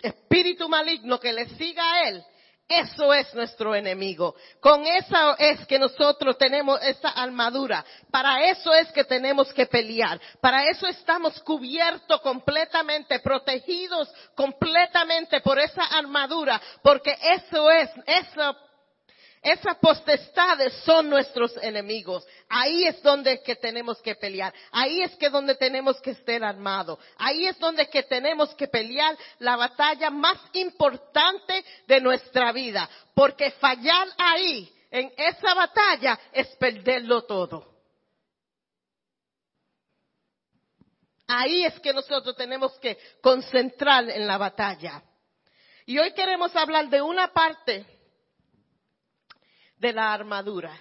espíritu 0.00 0.68
maligno 0.68 1.18
que 1.18 1.32
le 1.32 1.48
siga 1.56 1.92
a 1.92 2.08
él 2.08 2.24
eso 2.68 3.14
es 3.14 3.34
nuestro 3.34 3.74
enemigo. 3.74 4.36
Con 4.60 4.86
eso 4.86 5.38
es 5.38 5.66
que 5.66 5.78
nosotros 5.78 6.36
tenemos 6.36 6.78
esa 6.82 7.08
armadura. 7.08 7.82
Para 8.10 8.44
eso 8.44 8.74
es 8.74 8.92
que 8.92 9.04
tenemos 9.04 9.50
que 9.54 9.64
pelear. 9.64 10.20
Para 10.38 10.68
eso 10.68 10.86
estamos 10.86 11.40
cubiertos 11.40 12.20
completamente, 12.20 13.20
protegidos 13.20 14.12
completamente 14.34 15.40
por 15.40 15.58
esa 15.58 15.82
armadura. 15.84 16.60
Porque 16.82 17.16
eso 17.22 17.70
es, 17.70 17.88
eso 18.04 18.54
esas 19.50 19.76
potestades 19.78 20.72
son 20.84 21.08
nuestros 21.08 21.56
enemigos. 21.62 22.26
Ahí 22.48 22.84
es 22.84 23.02
donde 23.02 23.42
que 23.42 23.56
tenemos 23.56 24.00
que 24.02 24.14
pelear. 24.14 24.52
Ahí 24.70 25.02
es 25.02 25.14
que 25.16 25.30
donde 25.30 25.54
tenemos 25.54 26.00
que 26.00 26.10
estar 26.10 26.42
armados. 26.44 26.98
Ahí 27.16 27.46
es 27.46 27.58
donde 27.58 27.88
que 27.88 28.02
tenemos 28.02 28.54
que 28.54 28.68
pelear 28.68 29.16
la 29.38 29.56
batalla 29.56 30.10
más 30.10 30.38
importante 30.52 31.64
de 31.86 32.00
nuestra 32.00 32.52
vida. 32.52 32.88
Porque 33.14 33.50
fallar 33.52 34.08
ahí, 34.18 34.72
en 34.90 35.12
esa 35.16 35.54
batalla, 35.54 36.18
es 36.32 36.48
perderlo 36.56 37.22
todo. 37.24 37.66
Ahí 41.26 41.64
es 41.64 41.78
que 41.80 41.92
nosotros 41.92 42.34
tenemos 42.36 42.72
que 42.78 42.98
concentrar 43.20 44.08
en 44.08 44.26
la 44.26 44.38
batalla. 44.38 45.02
Y 45.84 45.98
hoy 45.98 46.12
queremos 46.12 46.54
hablar 46.56 46.88
de 46.88 47.02
una 47.02 47.32
parte 47.32 47.97
de 49.78 49.92
la 49.92 50.12
armadura. 50.12 50.76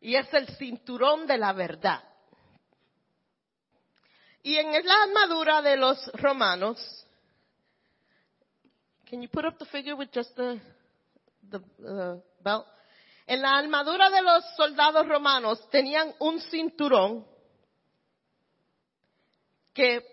Y 0.00 0.16
es 0.16 0.32
el 0.32 0.48
cinturón 0.56 1.26
de 1.26 1.38
la 1.38 1.52
verdad. 1.52 2.02
Y 4.42 4.56
en 4.56 4.72
la 4.72 5.02
armadura 5.02 5.60
de 5.60 5.76
los 5.76 6.10
romanos, 6.14 7.06
can 9.08 9.20
you 9.20 9.28
put 9.28 9.44
up 9.44 9.58
the 9.58 9.66
figure 9.66 9.94
with 9.94 10.08
just 10.14 10.34
the, 10.36 10.58
the 11.50 11.58
uh, 11.84 12.20
belt? 12.42 12.66
En 13.26 13.42
la 13.42 13.58
armadura 13.58 14.10
de 14.10 14.22
los 14.22 14.44
soldados 14.56 15.06
romanos 15.06 15.68
tenían 15.70 16.14
un 16.18 16.40
cinturón 16.40 17.26
que 19.74 20.04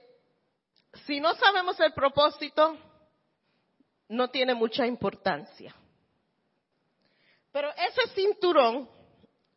si 1.06 1.20
no 1.20 1.34
sabemos 1.36 1.80
el 1.80 1.94
propósito, 1.94 2.78
no 4.10 4.30
tiene 4.30 4.54
mucha 4.54 4.86
importancia. 4.86 5.74
Pero 7.58 7.74
ese 7.76 8.14
cinturón 8.14 8.88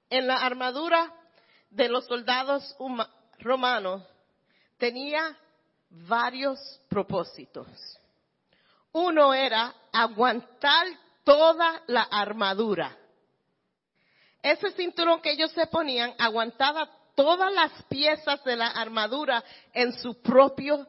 en 0.09 0.27
la 0.27 0.39
armadura 0.39 1.15
de 1.69 1.87
los 1.87 2.07
soldados 2.07 2.75
romanos 3.41 4.03
tenía 4.79 5.37
varios 5.91 6.59
propósitos. 6.89 7.69
Uno 8.93 9.35
era 9.35 9.75
aguantar 9.93 10.87
toda 11.25 11.83
la 11.89 12.05
armadura. 12.05 12.97
Ese 14.43 14.71
cinturón 14.71 15.21
que 15.21 15.33
ellos 15.33 15.51
se 15.51 15.67
ponían 15.67 16.15
aguantaba 16.19 16.91
todas 17.15 17.53
las 17.53 17.83
piezas 17.83 18.43
de 18.45 18.57
la 18.57 18.69
armadura 18.69 19.45
en 19.75 19.93
su 19.93 20.23
propio 20.23 20.87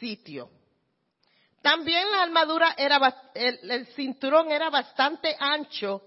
sitio. 0.00 0.48
También 1.60 2.10
la 2.10 2.22
armadura 2.22 2.74
era, 2.78 3.22
el 3.34 3.86
cinturón 3.88 4.50
era 4.50 4.70
bastante 4.70 5.36
ancho 5.38 6.00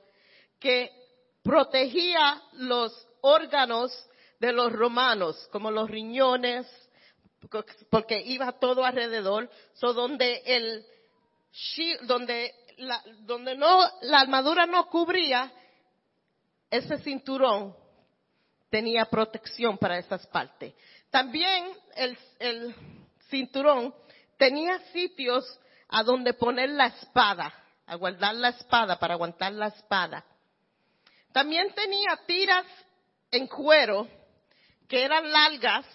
que 0.59 0.91
protegía 1.43 2.41
los 2.53 3.07
órganos 3.21 3.91
de 4.39 4.51
los 4.51 4.71
romanos, 4.71 5.47
como 5.51 5.71
los 5.71 5.89
riñones, 5.89 6.65
porque 7.89 8.21
iba 8.21 8.59
todo 8.59 8.83
alrededor, 8.85 9.49
so 9.73 9.93
donde 9.93 10.41
el 10.45 10.85
donde 12.03 12.53
la, 12.77 13.01
donde 13.21 13.55
no 13.55 13.79
la 14.01 14.19
armadura 14.19 14.65
no 14.65 14.87
cubría 14.89 15.51
ese 16.69 16.97
cinturón 16.99 17.75
tenía 18.69 19.05
protección 19.05 19.77
para 19.77 19.97
esas 19.97 20.27
partes. 20.27 20.73
También 21.09 21.71
el, 21.95 22.17
el 22.39 22.75
cinturón 23.29 23.95
tenía 24.37 24.79
sitios 24.91 25.59
a 25.87 26.03
donde 26.03 26.33
poner 26.33 26.69
la 26.71 26.87
espada, 26.87 27.53
a 27.85 27.95
guardar 27.95 28.35
la 28.35 28.49
espada 28.49 28.99
para 28.99 29.13
aguantar 29.13 29.53
la 29.53 29.67
espada. 29.67 30.25
También 31.37 31.71
tenía 31.75 32.19
tiras 32.25 32.65
en 33.29 33.45
cuero 33.45 34.07
que 34.89 35.03
eran 35.03 35.31
largas 35.31 35.85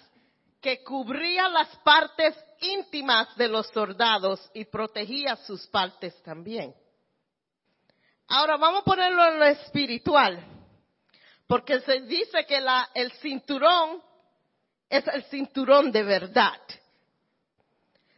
que 0.61 0.81
cubrían 0.85 1.51
las 1.51 1.67
partes 1.83 2.33
íntimas 2.61 3.35
de 3.35 3.49
los 3.49 3.67
soldados 3.71 4.39
y 4.53 4.63
protegía 4.63 5.35
sus 5.35 5.67
partes 5.67 6.15
también. 6.23 6.73
Ahora 8.29 8.55
vamos 8.55 8.83
a 8.83 8.85
ponerlo 8.85 9.27
en 9.27 9.39
lo 9.39 9.45
espiritual, 9.47 10.45
porque 11.45 11.81
se 11.81 11.99
dice 12.03 12.45
que 12.45 12.61
la, 12.61 12.89
el 12.93 13.11
cinturón 13.11 14.01
es 14.87 15.05
el 15.09 15.25
cinturón 15.25 15.91
de 15.91 16.03
verdad. 16.03 16.61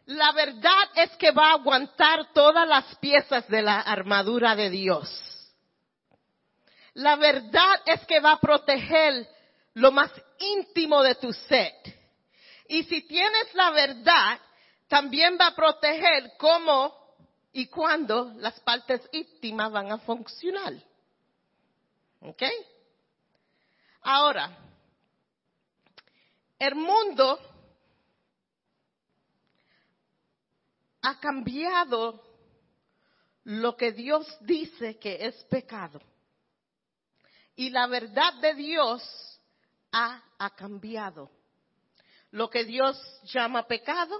La 0.05 0.31
verdad 0.31 0.89
es 0.93 1.09
que 1.17 1.31
va 1.31 1.47
a 1.47 1.53
aguantar 1.53 2.31
todas 2.33 2.67
las 2.67 2.95
piezas 2.97 3.47
de 3.47 3.63
la 3.63 3.79
armadura 3.79 4.55
de 4.55 4.69
Dios. 4.69 5.34
La 6.95 7.17
verdad 7.17 7.81
es 7.85 8.05
que 8.05 8.19
va 8.19 8.33
a 8.33 8.39
proteger 8.39 9.27
lo 9.73 9.91
más 9.91 10.11
íntimo 10.39 11.03
de 11.03 11.15
tu 11.15 11.31
ser. 11.33 11.73
Y 12.67 12.83
si 12.85 13.01
tienes 13.01 13.53
la 13.53 13.71
verdad, 13.71 14.39
también 14.87 15.37
va 15.39 15.47
a 15.47 15.55
proteger 15.55 16.33
cómo 16.37 16.93
y 17.51 17.67
cuándo 17.67 18.33
las 18.37 18.59
partes 18.61 19.01
íntimas 19.11 19.71
van 19.71 19.91
a 19.91 19.97
funcionar. 19.99 20.73
¿Ok? 22.21 22.43
Ahora, 24.01 24.57
el 26.57 26.75
mundo 26.75 27.39
ha 31.01 31.19
cambiado 31.19 32.23
lo 33.43 33.75
que 33.75 33.91
Dios 33.91 34.25
dice 34.39 34.97
que 34.97 35.25
es 35.25 35.35
pecado. 35.43 36.01
Y 37.55 37.69
la 37.69 37.87
verdad 37.87 38.33
de 38.41 38.53
Dios 38.53 39.01
ha, 39.91 40.21
cambiado. 40.55 41.31
Lo 42.31 42.49
que 42.49 42.65
Dios 42.65 42.97
llama 43.23 43.65
pecado, 43.65 44.15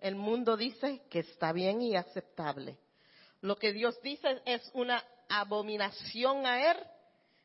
el 0.00 0.16
mundo 0.16 0.56
dice 0.56 1.02
que 1.08 1.20
está 1.20 1.52
bien 1.52 1.80
y 1.80 1.94
aceptable. 1.94 2.78
Lo 3.40 3.56
que 3.56 3.72
Dios 3.72 4.00
dice 4.02 4.42
es 4.44 4.68
una 4.74 5.04
abominación 5.28 6.46
a 6.46 6.70
Él, 6.70 6.76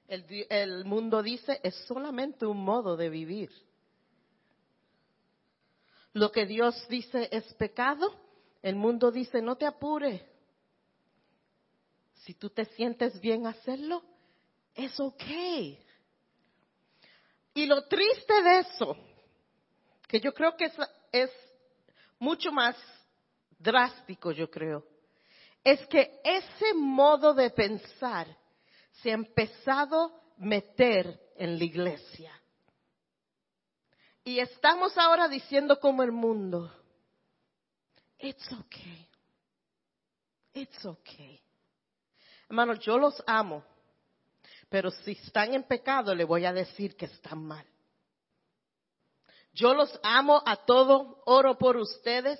el, 0.07 0.85
mundo 0.85 1.21
dice 1.21 1.59
es 1.61 1.75
solamente 1.85 2.47
un 2.47 2.63
modo 2.63 2.97
de 2.97 3.09
vivir. 3.09 3.51
Lo 6.13 6.31
que 6.31 6.47
Dios 6.47 6.75
dice 6.89 7.29
es 7.31 7.53
pecado, 7.53 8.19
el 8.63 8.75
mundo 8.75 9.11
dice 9.11 9.41
no 9.41 9.55
te 9.55 9.67
apures. 9.67 10.21
Si 12.23 12.33
tú 12.33 12.49
te 12.49 12.65
sientes 12.65 13.19
bien 13.21 13.45
hacerlo, 13.45 14.03
es 14.73 14.99
ok. 14.99 15.23
Y 17.53 17.65
lo 17.65 17.85
triste 17.87 18.41
de 18.41 18.59
eso, 18.59 18.95
que 20.07 20.19
yo 20.19 20.33
creo 20.33 20.55
que 20.55 20.71
es, 21.11 21.31
mucho 22.19 22.51
más 22.51 22.75
drástico, 23.57 24.31
yo 24.31 24.49
creo, 24.49 24.85
es 25.63 25.85
que 25.87 26.21
ese 26.23 26.73
modo 26.73 27.33
de 27.33 27.49
pensar 27.49 28.27
se 29.01 29.11
ha 29.11 29.13
empezado 29.13 30.05
a 30.05 30.21
meter 30.37 31.19
en 31.35 31.57
la 31.57 31.63
iglesia. 31.63 32.33
Y 34.23 34.39
estamos 34.39 34.97
ahora 34.97 35.27
diciendo 35.27 35.79
como 35.79 36.03
el 36.03 36.11
mundo, 36.11 36.71
it's 38.19 38.51
okay, 38.51 39.07
it's 40.53 40.85
okay. 40.85 41.41
Hermano, 42.47 42.75
yo 42.75 42.97
los 42.97 43.21
amo, 43.25 43.63
pero 44.69 44.91
si 44.91 45.11
están 45.11 45.53
en 45.53 45.63
pecado 45.63 46.13
le 46.13 46.23
voy 46.23 46.45
a 46.45 46.53
decir 46.53 46.95
que 46.95 47.05
están 47.05 47.43
mal. 47.43 47.65
Yo 49.53 49.73
los 49.73 49.99
amo 50.03 50.41
a 50.45 50.55
todo, 50.57 51.23
oro 51.25 51.57
por 51.57 51.75
ustedes, 51.75 52.39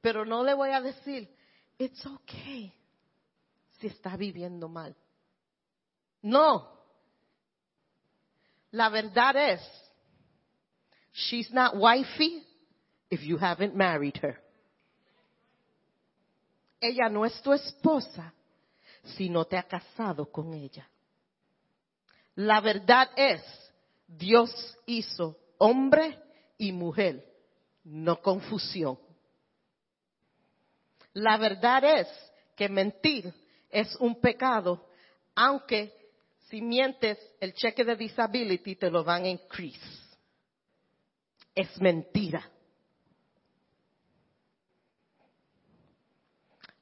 pero 0.00 0.24
no 0.24 0.42
le 0.42 0.54
voy 0.54 0.70
a 0.70 0.80
decir, 0.80 1.32
it's 1.78 2.04
okay, 2.04 2.74
si 3.78 3.86
está 3.86 4.16
viviendo 4.16 4.68
mal. 4.68 4.94
No. 6.22 6.78
La 8.72 8.88
verdad 8.88 9.36
es, 9.36 9.60
she's 11.12 11.50
not 11.52 11.76
wifey 11.76 12.44
if 13.08 13.22
you 13.22 13.38
haven't 13.38 13.74
married 13.74 14.16
her. 14.22 14.42
Ella 16.80 17.08
no 17.08 17.24
es 17.24 17.40
tu 17.42 17.52
esposa 17.52 18.32
si 19.02 19.28
no 19.28 19.44
te 19.44 19.56
ha 19.56 19.62
casado 19.64 20.30
con 20.30 20.54
ella. 20.54 20.88
La 22.34 22.60
verdad 22.60 23.10
es, 23.16 23.42
Dios 24.06 24.50
hizo 24.86 25.36
hombre 25.58 26.18
y 26.58 26.72
mujer, 26.72 27.24
no 27.84 28.20
confusión. 28.20 28.98
La 31.12 31.36
verdad 31.36 31.84
es 31.84 32.08
que 32.56 32.68
mentir 32.68 33.32
es 33.68 33.94
un 33.96 34.20
pecado, 34.20 34.86
aunque 35.34 35.92
si 36.48 36.60
mientes 36.60 37.18
el 37.40 37.54
cheque 37.54 37.84
de 37.84 37.96
disability 37.96 38.76
te 38.76 38.90
lo 38.90 39.04
van 39.04 39.24
a 39.24 39.28
increase. 39.28 39.78
Es 41.54 41.80
mentira. 41.80 42.48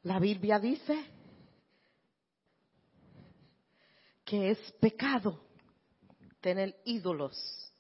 La 0.03 0.19
Biblia 0.19 0.59
dice 0.59 1.18
que 4.29 4.51
es 4.51 4.73
pecado 4.73 5.41
tener 6.43 6.79
ídolos. 6.85 7.73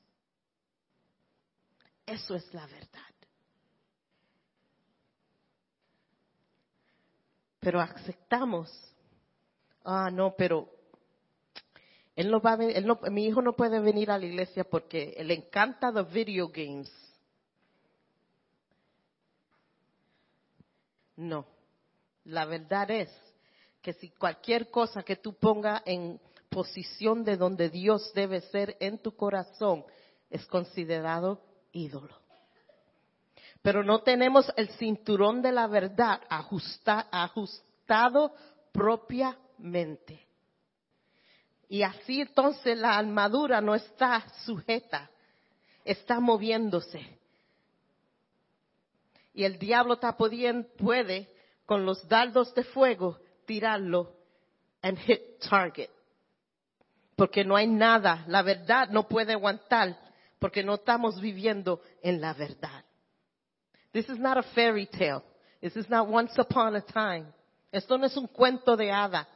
Eso 2.06 2.34
es 2.34 2.54
la 2.54 2.66
verdad. 2.66 3.02
Pero 7.60 7.80
aceptamos. 7.80 8.72
Ah, 9.84 10.08
no, 10.10 10.34
pero 10.38 10.70
él 12.16 12.30
no 12.30 12.40
va 12.40 12.54
a, 12.54 12.64
él 12.64 12.86
no, 12.86 12.98
mi 13.10 13.26
hijo 13.26 13.42
no 13.42 13.52
puede 13.52 13.78
venir 13.78 14.10
a 14.10 14.16
la 14.16 14.24
iglesia 14.24 14.64
porque 14.64 15.22
le 15.22 15.34
encanta 15.34 15.90
los 15.90 16.10
video 16.10 16.48
games. 16.48 16.90
No, 21.16 21.46
la 22.24 22.46
verdad 22.46 22.90
es 22.90 23.10
que 23.82 23.92
si 23.92 24.08
cualquier 24.12 24.70
cosa 24.70 25.02
que 25.02 25.16
tú 25.16 25.34
pongas 25.34 25.82
en 25.84 26.18
posición 26.58 27.22
de 27.22 27.36
donde 27.36 27.70
Dios 27.70 28.12
debe 28.14 28.40
ser 28.40 28.76
en 28.80 28.98
tu 28.98 29.14
corazón 29.14 29.84
es 30.28 30.44
considerado 30.46 31.40
ídolo. 31.70 32.18
Pero 33.62 33.84
no 33.84 34.00
tenemos 34.02 34.52
el 34.56 34.68
cinturón 34.70 35.40
de 35.40 35.52
la 35.52 35.68
verdad 35.68 36.20
ajustado 37.12 38.34
propiamente. 38.72 40.26
Y 41.68 41.82
así 41.82 42.22
entonces 42.22 42.76
la 42.76 42.98
armadura 42.98 43.60
no 43.60 43.76
está 43.76 44.28
sujeta, 44.44 45.08
está 45.84 46.18
moviéndose. 46.18 47.20
Y 49.32 49.44
el 49.44 49.60
diablo 49.60 49.94
está 49.94 50.16
puede 50.16 51.32
con 51.66 51.86
los 51.86 52.08
dardos 52.08 52.52
de 52.52 52.64
fuego 52.64 53.16
tirarlo 53.46 54.12
and 54.82 54.98
hit 54.98 55.38
target. 55.38 55.90
Porque 57.18 57.44
no 57.44 57.56
hay 57.56 57.66
nada, 57.66 58.24
la 58.28 58.42
verdad 58.42 58.90
no 58.90 59.08
puede 59.08 59.32
aguantar, 59.32 59.98
porque 60.38 60.62
no 60.62 60.76
estamos 60.76 61.20
viviendo 61.20 61.82
en 62.00 62.20
la 62.20 62.32
verdad. 62.32 62.84
This 63.90 64.08
is 64.08 64.20
not 64.20 64.38
a 64.38 64.44
fairy 64.54 64.86
tale. 64.86 65.24
This 65.60 65.74
is 65.74 65.90
not 65.90 66.06
once 66.08 66.40
upon 66.40 66.76
a 66.76 66.80
time. 66.80 67.26
Esto 67.72 67.98
no 67.98 68.06
es 68.06 68.16
un 68.16 68.28
cuento 68.28 68.76
de 68.76 68.92
hada. 68.92 69.26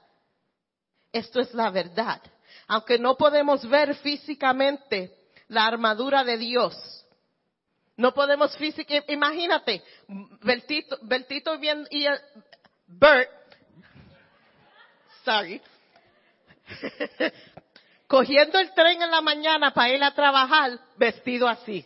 Esto 1.13 1.41
es 1.41 1.53
la 1.55 1.71
verdad. 1.71 2.23
Aunque 2.69 3.01
no 3.01 3.17
podemos 3.17 3.69
ver 3.69 3.97
físicamente 3.97 5.19
la 5.49 5.67
armadura 5.67 6.23
de 6.23 6.39
Dios, 6.39 7.05
no 7.97 8.15
podemos 8.15 8.57
físicamente, 8.57 9.13
imagínate, 9.13 9.83
Bertito, 10.41 11.59
y 11.91 12.07
Bert, 12.87 13.31
sorry, 15.25 15.61
cogiendo 18.13 18.59
el 18.59 18.75
tren 18.75 19.01
en 19.01 19.11
la 19.11 19.23
mañana 19.23 19.73
para 19.73 19.89
ir 19.89 20.05
a 20.05 20.13
trabajar 20.13 20.79
vestido 20.99 21.49
así. 21.49 21.83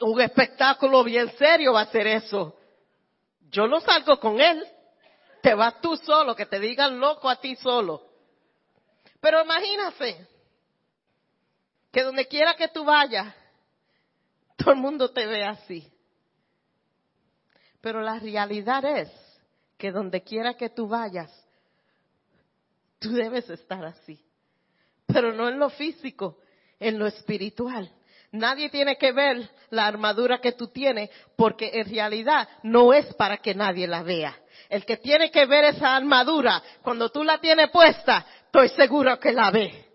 Un 0.00 0.18
espectáculo 0.22 1.04
bien 1.04 1.30
serio 1.36 1.74
va 1.74 1.82
a 1.82 1.92
ser 1.92 2.06
eso. 2.06 2.56
Yo 3.50 3.66
no 3.66 3.78
salgo 3.78 4.18
con 4.18 4.40
él. 4.40 4.66
Te 5.42 5.52
vas 5.52 5.78
tú 5.82 5.98
solo, 5.98 6.34
que 6.34 6.46
te 6.46 6.58
digan 6.58 6.98
loco 6.98 7.28
a 7.28 7.36
ti 7.36 7.56
solo. 7.56 8.02
Pero 9.20 9.42
imagínate, 9.42 10.26
que 11.92 12.04
donde 12.04 12.26
quiera 12.26 12.54
que 12.54 12.68
tú 12.68 12.86
vayas, 12.86 13.34
todo 14.56 14.70
el 14.70 14.78
mundo 14.78 15.10
te 15.10 15.26
ve 15.26 15.44
así. 15.44 15.92
Pero 17.82 18.00
la 18.00 18.18
realidad 18.18 18.82
es 18.86 19.27
que 19.78 19.92
donde 19.92 20.22
quiera 20.22 20.54
que 20.54 20.68
tú 20.68 20.88
vayas, 20.88 21.32
tú 22.98 23.12
debes 23.12 23.48
estar 23.48 23.84
así. 23.84 24.20
Pero 25.06 25.32
no 25.32 25.48
en 25.48 25.58
lo 25.58 25.70
físico, 25.70 26.38
en 26.78 26.98
lo 26.98 27.06
espiritual. 27.06 27.90
Nadie 28.32 28.68
tiene 28.68 28.98
que 28.98 29.12
ver 29.12 29.48
la 29.70 29.86
armadura 29.86 30.38
que 30.40 30.52
tú 30.52 30.68
tienes 30.68 31.08
porque 31.34 31.70
en 31.72 31.88
realidad 31.88 32.46
no 32.62 32.92
es 32.92 33.06
para 33.14 33.38
que 33.38 33.54
nadie 33.54 33.86
la 33.86 34.02
vea. 34.02 34.36
El 34.68 34.84
que 34.84 34.98
tiene 34.98 35.30
que 35.30 35.46
ver 35.46 35.64
esa 35.64 35.96
armadura, 35.96 36.62
cuando 36.82 37.08
tú 37.08 37.24
la 37.24 37.40
tienes 37.40 37.70
puesta, 37.70 38.26
estoy 38.44 38.68
seguro 38.70 39.18
que 39.18 39.32
la 39.32 39.50
ve. 39.50 39.87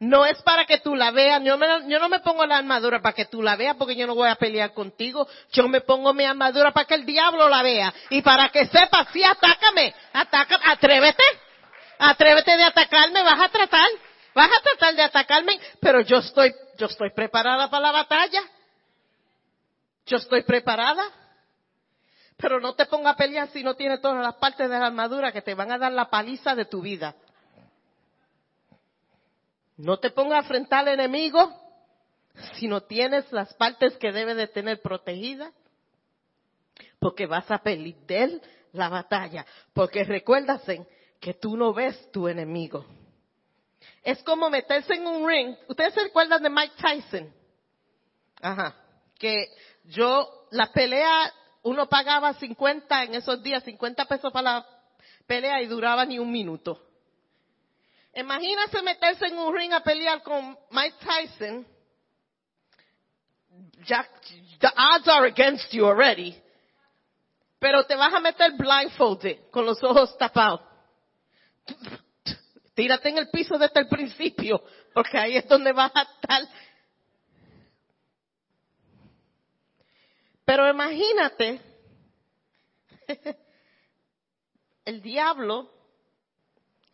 No 0.00 0.26
es 0.26 0.42
para 0.42 0.64
que 0.64 0.78
tú 0.78 0.96
la 0.96 1.10
veas. 1.12 1.42
Yo, 1.44 1.56
no 1.56 2.08
me 2.08 2.20
pongo 2.20 2.44
la 2.46 2.58
armadura 2.58 3.00
para 3.00 3.14
que 3.14 3.26
tú 3.26 3.42
la 3.42 3.56
veas 3.56 3.76
porque 3.76 3.94
yo 3.94 4.06
no 4.06 4.14
voy 4.14 4.28
a 4.28 4.34
pelear 4.34 4.74
contigo. 4.74 5.26
Yo 5.52 5.68
me 5.68 5.80
pongo 5.80 6.12
mi 6.12 6.24
armadura 6.24 6.72
para 6.72 6.86
que 6.86 6.94
el 6.94 7.06
diablo 7.06 7.48
la 7.48 7.62
vea. 7.62 7.94
Y 8.10 8.20
para 8.22 8.48
que 8.48 8.66
sepa, 8.66 9.06
sí, 9.12 9.22
atácame. 9.22 9.94
Atácame. 10.12 10.64
Atrévete. 10.66 11.22
Atrévete 11.98 12.56
de 12.56 12.64
atacarme. 12.64 13.22
Vas 13.22 13.40
a 13.40 13.48
tratar. 13.48 13.88
Vas 14.34 14.50
a 14.50 14.62
tratar 14.62 14.94
de 14.96 15.02
atacarme. 15.02 15.60
Pero 15.80 16.00
yo 16.00 16.18
estoy, 16.18 16.52
yo 16.76 16.86
estoy 16.86 17.10
preparada 17.10 17.70
para 17.70 17.86
la 17.86 17.92
batalla. 17.92 18.42
Yo 20.06 20.16
estoy 20.16 20.42
preparada. 20.42 21.04
Pero 22.36 22.60
no 22.60 22.74
te 22.74 22.86
ponga 22.86 23.10
a 23.10 23.16
pelear 23.16 23.48
si 23.48 23.62
no 23.62 23.74
tienes 23.74 24.00
todas 24.00 24.20
las 24.22 24.34
partes 24.34 24.68
de 24.68 24.76
la 24.76 24.86
armadura 24.86 25.30
que 25.30 25.40
te 25.40 25.54
van 25.54 25.70
a 25.70 25.78
dar 25.78 25.92
la 25.92 26.10
paliza 26.10 26.56
de 26.56 26.64
tu 26.64 26.82
vida. 26.82 27.14
No 29.76 29.98
te 29.98 30.10
pongas 30.10 30.36
a 30.36 30.40
enfrentar 30.40 30.80
al 30.80 30.94
enemigo 30.94 31.52
si 32.54 32.68
no 32.68 32.82
tienes 32.82 33.30
las 33.32 33.52
partes 33.54 33.96
que 33.96 34.12
debe 34.12 34.34
de 34.34 34.48
tener 34.48 34.80
protegidas, 34.82 35.52
porque 36.98 37.26
vas 37.26 37.50
a 37.50 37.58
perder 37.58 38.40
la 38.72 38.88
batalla, 38.88 39.46
porque 39.72 40.04
recuérdase 40.04 40.86
que 41.20 41.34
tú 41.34 41.56
no 41.56 41.72
ves 41.72 42.10
tu 42.10 42.28
enemigo. 42.28 42.84
Es 44.02 44.22
como 44.22 44.50
meterse 44.50 44.94
en 44.94 45.06
un 45.06 45.28
ring. 45.28 45.56
¿Ustedes 45.68 45.94
se 45.94 46.02
recuerdan 46.02 46.42
de 46.42 46.50
Mike 46.50 46.74
Tyson? 46.76 47.32
Ajá. 48.40 48.74
Que 49.18 49.48
yo, 49.84 50.46
la 50.50 50.72
pelea, 50.72 51.32
uno 51.62 51.88
pagaba 51.88 52.34
50 52.34 53.04
en 53.04 53.14
esos 53.14 53.42
días, 53.42 53.62
50 53.64 54.04
pesos 54.06 54.32
para 54.32 54.54
la 54.54 54.66
pelea 55.26 55.62
y 55.62 55.66
duraba 55.66 56.04
ni 56.04 56.18
un 56.18 56.30
minuto. 56.30 56.80
Imagínate 58.16 58.82
meterse 58.82 59.26
en 59.26 59.38
un 59.38 59.54
ring 59.54 59.72
a 59.72 59.80
pelear 59.80 60.22
con 60.22 60.56
Mike 60.70 60.96
Tyson. 61.00 61.66
Jack, 63.84 64.08
the 64.60 64.72
odds 64.76 65.08
are 65.08 65.26
against 65.26 65.72
you 65.72 65.84
already. 65.84 66.40
Pero 67.58 67.84
te 67.84 67.96
vas 67.96 68.12
a 68.12 68.20
meter 68.20 68.52
blindfolded, 68.56 69.50
con 69.50 69.64
los 69.64 69.82
ojos 69.82 70.16
tapados. 70.18 70.60
Tírate 72.74 73.08
en 73.08 73.18
el 73.18 73.30
piso 73.30 73.56
desde 73.58 73.80
el 73.80 73.88
principio, 73.88 74.62
porque 74.92 75.18
ahí 75.18 75.36
es 75.36 75.48
donde 75.48 75.72
vas 75.72 75.92
a 75.94 76.02
estar. 76.02 76.42
Pero 80.44 80.68
imagínate, 80.68 81.60
el 84.84 85.00
diablo 85.00 85.73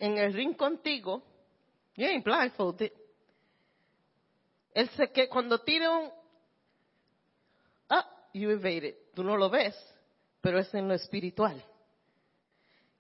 en 0.01 0.19
el 0.19 0.33
ring 0.33 0.57
contigo, 0.57 1.23
you 1.95 2.07
ain't 2.07 2.25
blindfolded. 2.25 2.91
Él 4.75 4.89
se 4.97 5.13
que 5.13 5.29
cuando 5.29 5.61
tira 5.61 5.91
un, 5.91 6.11
ah, 7.91 8.29
you 8.33 8.51
evade 8.51 8.97
Tú 9.15 9.23
no 9.23 9.37
lo 9.37 9.51
ves, 9.51 9.77
pero 10.41 10.59
es 10.59 10.73
en 10.75 10.89
lo 10.89 10.95
espiritual. 10.95 11.63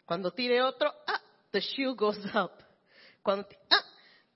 Cuando 0.04 0.32
tire 0.32 0.62
otro, 0.62 0.92
ah, 1.06 1.20
the 1.52 1.60
shield 1.60 1.96
goes 1.96 2.18
up. 2.34 2.52
Cuando, 3.22 3.48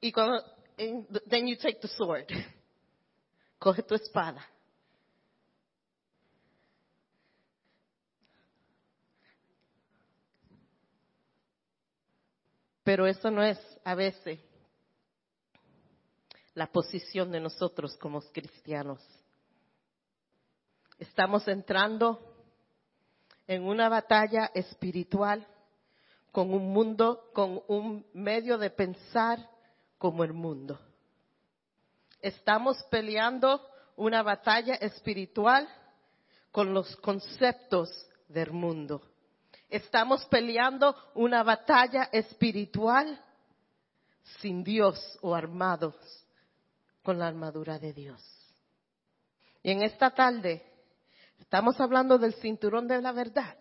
y 0.00 0.12
cuando, 0.12 0.42
then 0.76 1.46
you 1.46 1.56
take 1.56 1.80
the 1.80 1.88
sword. 1.88 2.26
Coge 3.58 3.82
tu 3.82 3.94
espada. 3.94 4.42
Pero 12.84 13.06
eso 13.06 13.30
no 13.30 13.42
es 13.42 13.58
a 13.82 13.94
veces 13.94 14.38
la 16.54 16.68
posición 16.68 17.32
de 17.32 17.40
nosotros 17.40 17.96
como 17.96 18.20
cristianos. 18.20 19.00
Estamos 20.98 21.48
entrando 21.48 22.20
en 23.46 23.64
una 23.64 23.88
batalla 23.88 24.50
espiritual 24.54 25.46
con 26.30 26.52
un 26.52 26.72
mundo, 26.72 27.30
con 27.32 27.62
un 27.68 28.06
medio 28.12 28.58
de 28.58 28.70
pensar 28.70 29.48
como 29.98 30.22
el 30.22 30.32
mundo. 30.32 30.78
Estamos 32.20 32.82
peleando 32.90 33.66
una 33.96 34.22
batalla 34.22 34.74
espiritual 34.74 35.68
con 36.50 36.72
los 36.74 36.96
conceptos 36.96 37.90
del 38.28 38.52
mundo. 38.52 39.02
Estamos 39.68 40.24
peleando 40.26 40.94
una 41.14 41.42
batalla 41.42 42.08
espiritual 42.12 43.20
sin 44.40 44.62
Dios 44.62 45.18
o 45.22 45.34
armados 45.34 45.94
con 47.02 47.18
la 47.18 47.26
armadura 47.28 47.78
de 47.78 47.92
Dios. 47.92 48.22
Y 49.62 49.70
en 49.70 49.82
esta 49.82 50.10
tarde 50.10 50.64
estamos 51.38 51.80
hablando 51.80 52.18
del 52.18 52.34
cinturón 52.34 52.86
de 52.86 53.00
la 53.00 53.12
verdad. 53.12 53.56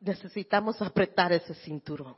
Necesitamos 0.00 0.80
apretar 0.82 1.32
ese 1.32 1.54
cinturón. 1.54 2.16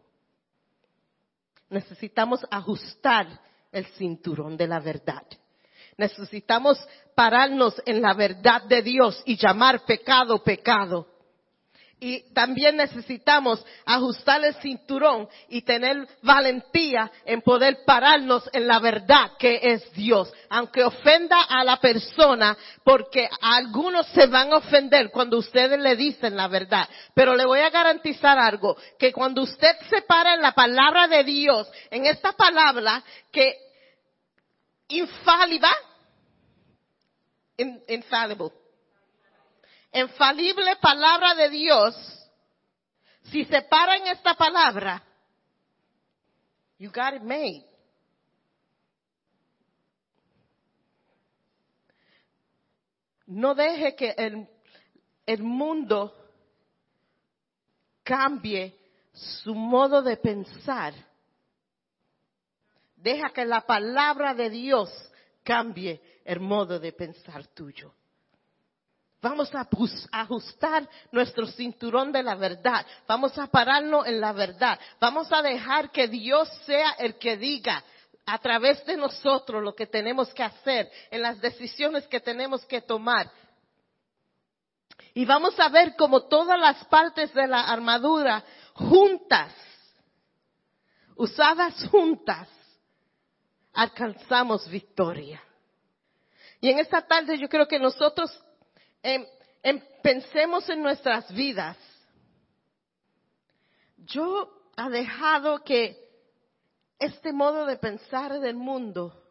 Necesitamos 1.68 2.46
ajustar 2.50 3.40
el 3.72 3.86
cinturón 3.86 4.56
de 4.56 4.66
la 4.66 4.80
verdad. 4.80 5.26
Necesitamos 5.96 6.78
pararnos 7.14 7.80
en 7.86 8.02
la 8.02 8.12
verdad 8.12 8.62
de 8.62 8.82
Dios 8.82 9.22
y 9.24 9.36
llamar 9.36 9.84
pecado 9.84 10.42
pecado. 10.42 11.06
Y 11.98 12.30
también 12.34 12.76
necesitamos 12.76 13.64
ajustar 13.86 14.44
el 14.44 14.54
cinturón 14.56 15.26
y 15.48 15.62
tener 15.62 16.06
valentía 16.20 17.10
en 17.24 17.40
poder 17.40 17.78
pararnos 17.86 18.50
en 18.52 18.66
la 18.66 18.78
verdad 18.80 19.30
que 19.38 19.58
es 19.62 19.90
Dios. 19.94 20.30
Aunque 20.50 20.84
ofenda 20.84 21.44
a 21.44 21.64
la 21.64 21.78
persona, 21.78 22.54
porque 22.84 23.26
algunos 23.40 24.06
se 24.08 24.26
van 24.26 24.52
a 24.52 24.58
ofender 24.58 25.10
cuando 25.10 25.38
ustedes 25.38 25.80
le 25.80 25.96
dicen 25.96 26.36
la 26.36 26.48
verdad. 26.48 26.86
Pero 27.14 27.34
le 27.34 27.46
voy 27.46 27.60
a 27.60 27.70
garantizar 27.70 28.38
algo, 28.38 28.76
que 28.98 29.10
cuando 29.10 29.40
usted 29.40 29.74
se 29.88 30.02
para 30.02 30.34
en 30.34 30.42
la 30.42 30.52
palabra 30.52 31.08
de 31.08 31.24
Dios, 31.24 31.66
en 31.90 32.04
esta 32.04 32.32
palabra 32.32 33.02
que 33.32 33.65
infalible, 34.88 35.68
infallible, 37.88 38.52
infalible 39.92 40.76
palabra 40.76 41.34
de 41.34 41.50
Dios, 41.50 41.94
si 43.24 43.44
se 43.44 43.62
para 43.62 43.96
en 43.96 44.06
esta 44.08 44.34
palabra, 44.34 45.02
you 46.78 46.90
got 46.90 47.14
it 47.14 47.22
made. 47.22 47.64
No 53.26 53.54
deje 53.56 53.96
que 53.96 54.14
el, 54.16 54.48
el 55.26 55.42
mundo 55.42 56.14
cambie 58.04 58.78
su 59.12 59.52
modo 59.52 60.00
de 60.02 60.16
pensar. 60.16 60.94
Deja 63.06 63.30
que 63.30 63.44
la 63.44 63.60
palabra 63.60 64.34
de 64.34 64.50
Dios 64.50 64.90
cambie 65.44 66.00
el 66.24 66.40
modo 66.40 66.80
de 66.80 66.90
pensar 66.90 67.46
tuyo. 67.54 67.94
Vamos 69.22 69.48
a 69.54 69.68
ajustar 70.10 70.90
nuestro 71.12 71.46
cinturón 71.46 72.10
de 72.10 72.24
la 72.24 72.34
verdad. 72.34 72.84
Vamos 73.06 73.38
a 73.38 73.46
pararnos 73.46 74.08
en 74.08 74.20
la 74.20 74.32
verdad. 74.32 74.76
Vamos 74.98 75.32
a 75.32 75.40
dejar 75.40 75.92
que 75.92 76.08
Dios 76.08 76.48
sea 76.66 76.96
el 76.98 77.16
que 77.16 77.36
diga 77.36 77.84
a 78.24 78.40
través 78.40 78.84
de 78.86 78.96
nosotros 78.96 79.62
lo 79.62 79.72
que 79.76 79.86
tenemos 79.86 80.34
que 80.34 80.42
hacer, 80.42 80.90
en 81.08 81.22
las 81.22 81.40
decisiones 81.40 82.08
que 82.08 82.18
tenemos 82.18 82.66
que 82.66 82.80
tomar. 82.80 83.30
Y 85.14 85.24
vamos 85.24 85.56
a 85.60 85.68
ver 85.68 85.94
cómo 85.96 86.22
todas 86.22 86.58
las 86.58 86.84
partes 86.86 87.32
de 87.32 87.46
la 87.46 87.68
armadura 87.68 88.42
juntas, 88.74 89.54
usadas 91.14 91.86
juntas, 91.88 92.48
alcanzamos 93.76 94.68
victoria. 94.68 95.40
Y 96.60 96.70
en 96.70 96.78
esta 96.78 97.06
tarde 97.06 97.38
yo 97.38 97.48
creo 97.48 97.68
que 97.68 97.78
nosotros 97.78 98.42
em, 99.02 99.24
pensemos 100.02 100.68
en 100.70 100.82
nuestras 100.82 101.30
vidas. 101.32 101.76
Yo 103.98 104.50
ha 104.76 104.88
dejado 104.88 105.62
que 105.62 106.04
este 106.98 107.32
modo 107.32 107.66
de 107.66 107.76
pensar 107.76 108.40
del 108.40 108.56
mundo 108.56 109.22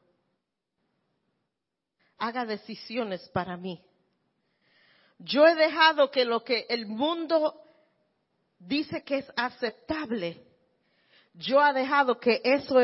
haga 2.20 2.46
decisiones 2.46 3.28
para 3.30 3.58
mí. 3.58 3.84
Yo 5.18 5.48
he 5.48 5.56
dejado 5.56 6.12
que 6.12 6.24
lo 6.24 6.44
que 6.44 6.68
el 6.70 6.86
mundo 6.86 7.64
dice 8.60 9.04
que 9.04 9.20
es 9.20 9.32
aceptable, 9.36 10.46
yo 11.34 11.66
he 11.66 11.74
dejado 11.74 12.20
que 12.20 12.42
eso 12.44 12.80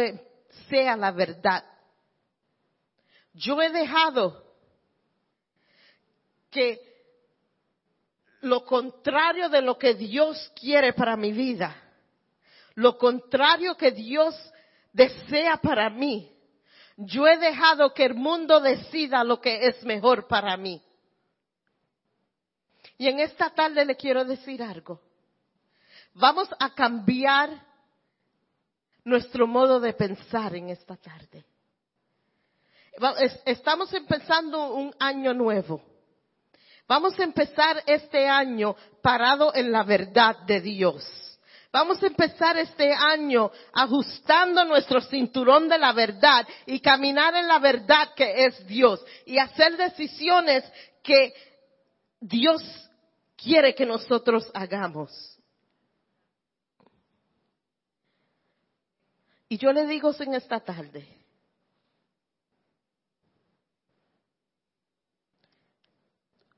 sea 0.70 0.96
la 0.96 1.12
verdad. 1.12 1.64
Yo 3.34 3.62
he 3.62 3.70
dejado 3.70 4.44
que 6.50 6.80
lo 8.42 8.66
contrario 8.66 9.50
de 9.50 9.62
lo 9.62 9.78
que 9.78 9.94
Dios 9.94 10.52
quiere 10.60 10.94
para 10.94 11.16
mi 11.16 11.32
vida, 11.32 11.76
lo 12.76 12.98
contrario 12.98 13.76
que 13.76 13.92
Dios 13.92 14.36
desea 14.92 15.58
para 15.58 15.90
mí, 15.90 16.32
yo 16.98 17.28
he 17.28 17.38
dejado 17.38 17.94
que 17.94 18.06
el 18.06 18.16
mundo 18.16 18.60
decida 18.60 19.24
lo 19.24 19.40
que 19.40 19.68
es 19.68 19.84
mejor 19.84 20.28
para 20.28 20.58
mí. 20.58 20.82
Y 22.98 23.08
en 23.08 23.20
esta 23.20 23.50
tarde 23.50 23.84
le 23.86 23.96
quiero 23.96 24.24
decir 24.26 24.62
algo. 24.62 25.02
Vamos 26.14 26.50
a 26.60 26.74
cambiar 26.76 27.66
nuestro 29.04 29.48
modo 29.48 29.80
de 29.80 29.94
pensar 29.94 30.56
en 30.56 30.70
esta 30.70 30.96
tarde. 30.96 31.46
Estamos 33.46 33.94
empezando 33.94 34.74
un 34.74 34.94
año 35.00 35.34
nuevo. 35.34 35.82
Vamos 36.88 37.18
a 37.20 37.24
empezar 37.24 37.82
este 37.86 38.28
año 38.28 38.76
parado 39.02 39.56
en 39.56 39.72
la 39.72 39.84
verdad 39.84 40.40
de 40.46 40.60
Dios. 40.60 41.32
Vamos 41.72 42.04
a 42.04 42.08
empezar 42.08 42.58
este 42.58 42.92
año 42.94 43.50
ajustando 43.72 44.66
nuestro 44.66 45.00
cinturón 45.00 45.70
de 45.70 45.78
la 45.78 45.94
verdad 45.94 46.46
y 46.66 46.82
caminar 46.82 47.34
en 47.36 47.48
la 47.48 47.60
verdad 47.60 48.10
que 48.14 48.46
es 48.46 48.68
Dios 48.68 49.02
y 49.26 49.38
hacer 49.38 49.78
decisiones 49.78 50.66
que 51.02 51.34
Dios 52.20 52.62
quiere 53.38 53.74
que 53.74 53.86
nosotros 53.86 54.52
hagamos. 54.54 55.31
Y 59.52 59.58
yo 59.58 59.74
le 59.74 59.86
digo 59.86 60.14
en 60.18 60.34
esta 60.34 60.62
tarde, 60.62 61.06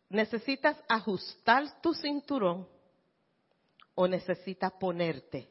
¿necesitas 0.10 0.78
ajustar 0.88 1.82
tu 1.82 1.96
cinturón 1.96 2.70
o 3.96 4.08
necesitas 4.08 4.74
ponerte 4.74 5.50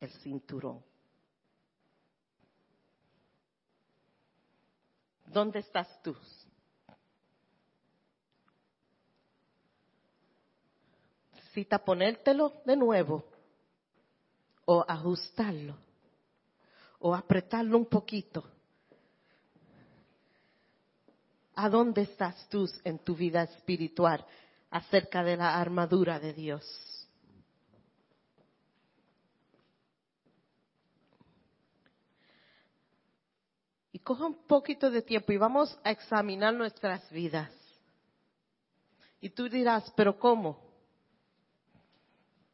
el 0.00 0.10
cinturón? 0.22 0.82
¿Dónde 5.26 5.58
estás 5.58 6.02
tú? 6.02 6.16
¿Necesitas 11.34 11.82
ponértelo 11.82 12.62
de 12.64 12.76
nuevo 12.76 13.24
o 14.64 14.82
ajustarlo 14.88 15.89
o 17.00 17.14
apretarlo 17.14 17.76
un 17.76 17.86
poquito? 17.86 18.44
¿A 21.54 21.68
dónde 21.68 22.02
estás 22.02 22.48
tú 22.48 22.70
en 22.84 22.98
tu 23.00 23.14
vida 23.14 23.42
espiritual 23.42 24.24
acerca 24.70 25.22
de 25.24 25.36
la 25.36 25.58
armadura 25.58 26.18
de 26.20 26.32
Dios? 26.32 27.08
Y 33.92 33.98
coja 33.98 34.26
un 34.26 34.46
poquito 34.46 34.90
de 34.90 35.02
tiempo 35.02 35.32
y 35.32 35.36
vamos 35.36 35.78
a 35.82 35.90
examinar 35.90 36.54
nuestras 36.54 37.10
vidas. 37.10 37.50
Y 39.20 39.30
tú 39.30 39.48
dirás, 39.48 39.92
pero 39.96 40.18
¿cómo? 40.18 40.58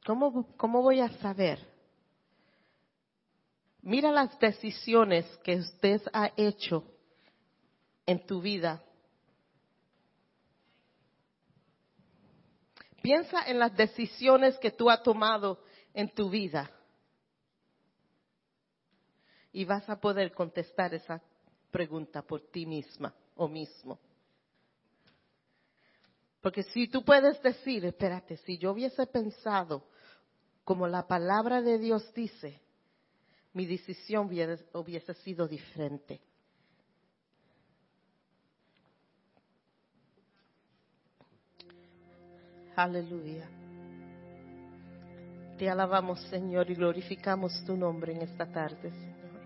¿Cómo, 0.05 0.57
cómo 0.57 0.83
voy 0.83 1.01
a 1.01 1.09
saber? 1.19 1.76
Mira 3.87 4.11
las 4.11 4.39
decisiones 4.39 5.25
que 5.45 5.57
usted 5.57 6.03
ha 6.13 6.31
hecho 6.37 6.85
en 8.05 8.27
tu 8.27 8.41
vida 8.41 8.83
Piensa 13.07 13.45
en 13.47 13.61
las 13.61 13.77
decisiones 13.77 14.59
que 14.59 14.73
tú 14.73 14.91
has 14.91 15.01
tomado 15.01 15.61
en 15.95 16.13
tu 16.13 16.29
vida. 16.29 16.69
Y 19.53 19.65
vas 19.65 19.89
a 19.89 20.01
poder 20.01 20.33
contestar 20.33 20.93
esa 20.93 21.23
pregunta 21.71 22.23
por 22.23 22.51
ti 22.51 22.67
misma 22.67 23.15
o 23.37 23.47
mismo. 23.47 24.01
Porque 26.41 26.65
si 26.65 26.89
tú 26.89 27.05
puedes 27.05 27.41
decir, 27.43 27.85
espérate, 27.85 28.39
si 28.39 28.59
yo 28.59 28.73
hubiese 28.73 29.07
pensado 29.07 29.87
como 30.65 30.89
la 30.89 31.07
palabra 31.07 31.63
de 31.63 31.79
Dios 31.79 32.13
dice, 32.13 32.61
mi 33.57 33.65
decisión 33.65 34.27
hubiese, 34.27 35.15
sido 35.15 35.49
diferente. 35.49 36.21
Aleluya. 42.77 43.49
Te 45.57 45.71
alabamos, 45.71 46.21
Señor, 46.29 46.71
y 46.71 46.75
glorificamos 46.75 47.65
tu 47.65 47.79
nombre 47.79 48.13
en 48.13 48.21
esta 48.21 48.45
tarde, 48.45 48.91
Señor. 48.91 49.41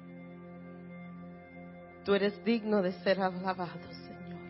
Tú 2.05 2.13
eres 2.13 2.45
digno 2.45 2.83
de 2.83 2.91
ser 3.05 3.21
alabado, 3.21 3.93
Señor. 3.93 4.41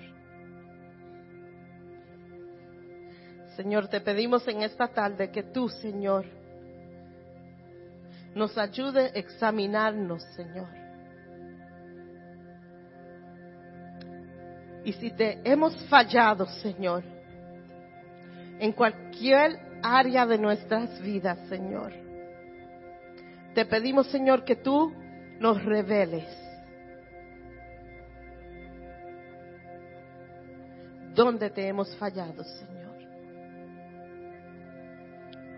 Señor, 3.57 3.89
te 3.89 4.01
pedimos 4.01 4.49
en 4.49 4.63
esta 4.63 4.89
tarde 4.89 5.31
que 5.31 5.43
tú, 5.43 5.69
Señor, 5.69 6.40
nos 8.41 8.57
ayude 8.57 9.03
a 9.03 9.07
examinarnos, 9.09 10.23
Señor. 10.35 10.69
Y 14.83 14.95
si 14.95 15.11
te 15.11 15.43
hemos 15.45 15.77
fallado, 15.89 16.47
Señor, 16.47 17.05
en 18.59 18.73
cualquier 18.73 19.59
área 19.83 20.25
de 20.25 20.39
nuestras 20.39 20.99
vidas, 21.03 21.39
Señor. 21.51 21.93
Te 23.55 23.67
pedimos, 23.67 24.07
Señor, 24.07 24.43
que 24.43 24.57
tú 24.57 24.91
nos 25.39 25.63
reveles 25.63 26.27
dónde 31.15 31.51
te 31.51 31.69
hemos 31.69 31.95
fallado, 31.97 32.43
Señor. 32.43 32.97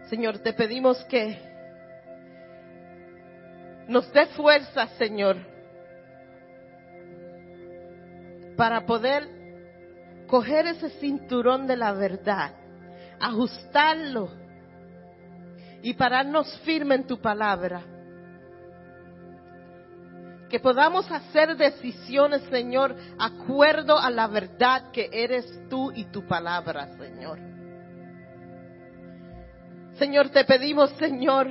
Señor, 0.09 0.41
te 0.41 0.53
pedimos 0.53 1.05
que 1.05 1.52
nos 3.93 4.13
dé 4.13 4.27
fuerza, 4.27 4.89
Señor, 4.99 5.37
para 8.57 8.85
poder 8.87 9.29
coger 10.27 10.67
ese 10.67 10.91
cinturón 10.99 11.67
de 11.67 11.77
la 11.77 11.93
verdad 11.93 12.55
ajustarlo 13.23 14.31
y 15.81 15.95
pararnos 15.95 16.61
firme 16.65 16.97
en 16.97 17.07
tu 17.07 17.21
palabra. 17.21 17.83
Que 20.51 20.61
podamos 20.61 21.11
hacer 21.11 21.57
decisiones, 21.57 22.43
Señor, 22.51 22.95
acuerdo 23.19 23.99
a 23.99 24.11
la 24.11 24.27
verdad 24.27 24.91
que 24.91 25.09
eres 25.11 25.47
tú 25.71 25.93
y 25.93 26.05
tu 26.07 26.27
palabra, 26.27 26.89
Señor. 26.99 27.39
Señor, 29.95 30.29
te 30.31 30.45
pedimos, 30.45 30.91
Señor, 30.99 31.49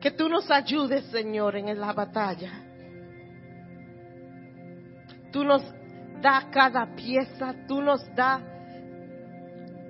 que 0.00 0.10
tú 0.10 0.28
nos 0.28 0.50
ayudes, 0.50 1.04
Señor, 1.06 1.56
en 1.56 1.78
la 1.78 1.92
batalla. 1.92 2.52
Tú 5.32 5.44
nos 5.44 5.62
da 6.20 6.48
cada 6.50 6.94
pieza, 6.94 7.54
tú 7.66 7.80
nos 7.82 8.02
das 8.14 8.42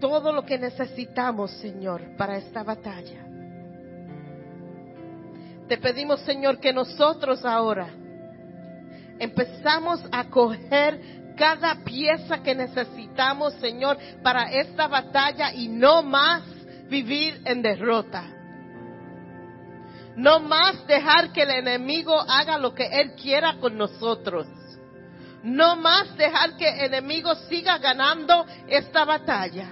todo 0.01 0.33
lo 0.33 0.45
que 0.45 0.59
necesitamos, 0.59 1.51
Señor, 1.53 2.17
para 2.17 2.37
esta 2.37 2.63
batalla. 2.63 3.25
Te 5.69 5.79
pedimos, 5.79 6.21
Señor, 6.21 6.59
que 6.61 6.73
nosotros 6.73 7.45
ahora 7.45 7.89
empezamos 9.19 10.05
a 10.13 10.25
coger 10.25 11.01
cada 11.37 11.83
pieza 11.85 12.43
que 12.43 12.55
necesitamos, 12.55 13.55
Señor, 13.55 13.99
para 14.23 14.53
esta 14.53 14.87
batalla 14.87 15.53
y 15.53 15.69
no 15.69 16.03
más 16.03 16.43
vivir 16.89 17.41
en 17.45 17.63
derrota. 17.63 18.36
No 20.17 20.41
más 20.41 20.87
dejar 20.87 21.31
que 21.33 21.43
el 21.43 21.51
enemigo 21.51 22.19
haga 22.19 22.59
lo 22.59 22.75
que 22.75 22.87
él 22.87 23.13
quiera 23.15 23.59
con 23.61 23.77
nosotros. 23.77 24.47
No 25.43 25.77
más 25.77 26.17
dejar 26.17 26.57
que 26.57 26.69
el 26.69 26.87
enemigo 26.87 27.35
siga 27.49 27.79
ganando 27.79 28.47
esta 28.67 29.05
batalla. 29.05 29.69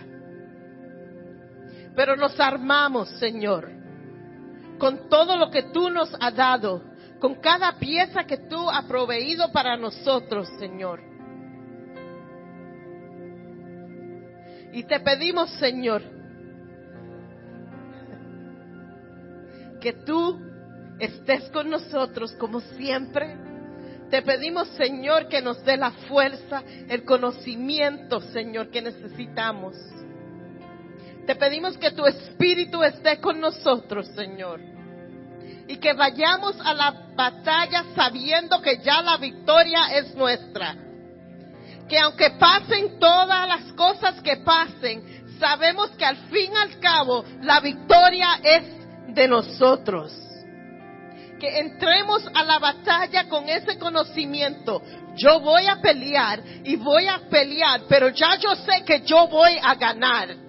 Pero 1.97 2.17
nos 2.17 2.39
armamos, 2.39 3.09
Señor, 3.19 3.71
con 4.79 5.09
todo 5.09 5.39
lo 5.39 5.51
que 5.51 5.63
tú 5.65 5.89
nos 5.89 6.15
has 6.21 6.35
dado, 6.35 6.83
con 7.21 7.37
cada 7.37 7.79
pieza 7.79 8.25
que 8.25 8.37
tú 8.37 8.69
has 8.69 8.85
proveído 8.85 9.51
para 9.51 9.79
nosotros, 9.79 10.47
Señor. 10.59 11.01
Y 14.75 14.83
te 14.83 15.01
pedimos, 15.01 15.51
Señor, 15.53 16.03
que 19.85 19.93
tú 19.93 20.41
estés 20.99 21.51
con 21.51 21.69
nosotros 21.69 22.33
como 22.41 22.61
siempre. 22.61 23.37
Te 24.11 24.23
pedimos, 24.23 24.67
Señor, 24.69 25.29
que 25.29 25.43
nos 25.43 25.63
dé 25.63 25.77
la 25.77 25.91
fuerza, 26.09 26.63
el 26.89 27.05
conocimiento, 27.05 28.23
Señor, 28.33 28.71
que 28.71 28.81
necesitamos. 28.81 29.77
Te 31.27 31.37
pedimos 31.37 31.77
que 31.77 31.91
tu 31.91 32.07
espíritu 32.07 32.83
esté 32.83 33.21
con 33.21 33.39
nosotros, 33.41 34.07
Señor. 34.15 34.59
Y 35.69 35.77
que 35.77 35.93
vayamos 35.93 36.59
a 36.65 36.73
la 36.73 36.91
batalla 37.15 37.85
sabiendo 37.95 38.63
que 38.63 38.79
ya 38.79 39.03
la 39.03 39.19
victoria 39.19 39.99
es 39.99 40.15
nuestra. 40.15 40.77
Que 41.91 41.99
aunque 41.99 42.31
pasen 42.39 42.99
todas 42.99 43.47
las 43.47 43.73
cosas 43.75 44.19
que 44.23 44.39
pasen, 44.39 45.27
sabemos 45.39 45.91
que 45.91 46.07
al 46.07 46.17
fin 46.29 46.53
y 46.55 46.57
al 46.57 46.81
cabo 46.81 47.23
la 47.43 47.61
victoria 47.61 48.41
es 48.43 48.84
de 49.15 49.29
nosotros. 49.29 50.13
Que 51.39 51.59
entremos 51.59 52.23
a 52.35 52.43
la 52.45 52.59
batalla 52.59 53.29
con 53.29 53.49
ese 53.49 53.79
conocimiento. 53.79 54.83
Yo 55.17 55.41
voy 55.41 55.67
a 55.67 55.81
pelear 55.81 56.43
y 56.65 56.77
voy 56.77 57.07
a 57.07 57.21
pelear, 57.29 57.83
pero 57.89 58.09
ya 58.09 58.37
yo 58.37 58.55
sé 58.57 58.85
que 58.85 59.01
yo 59.03 59.29
voy 59.29 59.59
a 59.63 59.75
ganar 59.75 60.45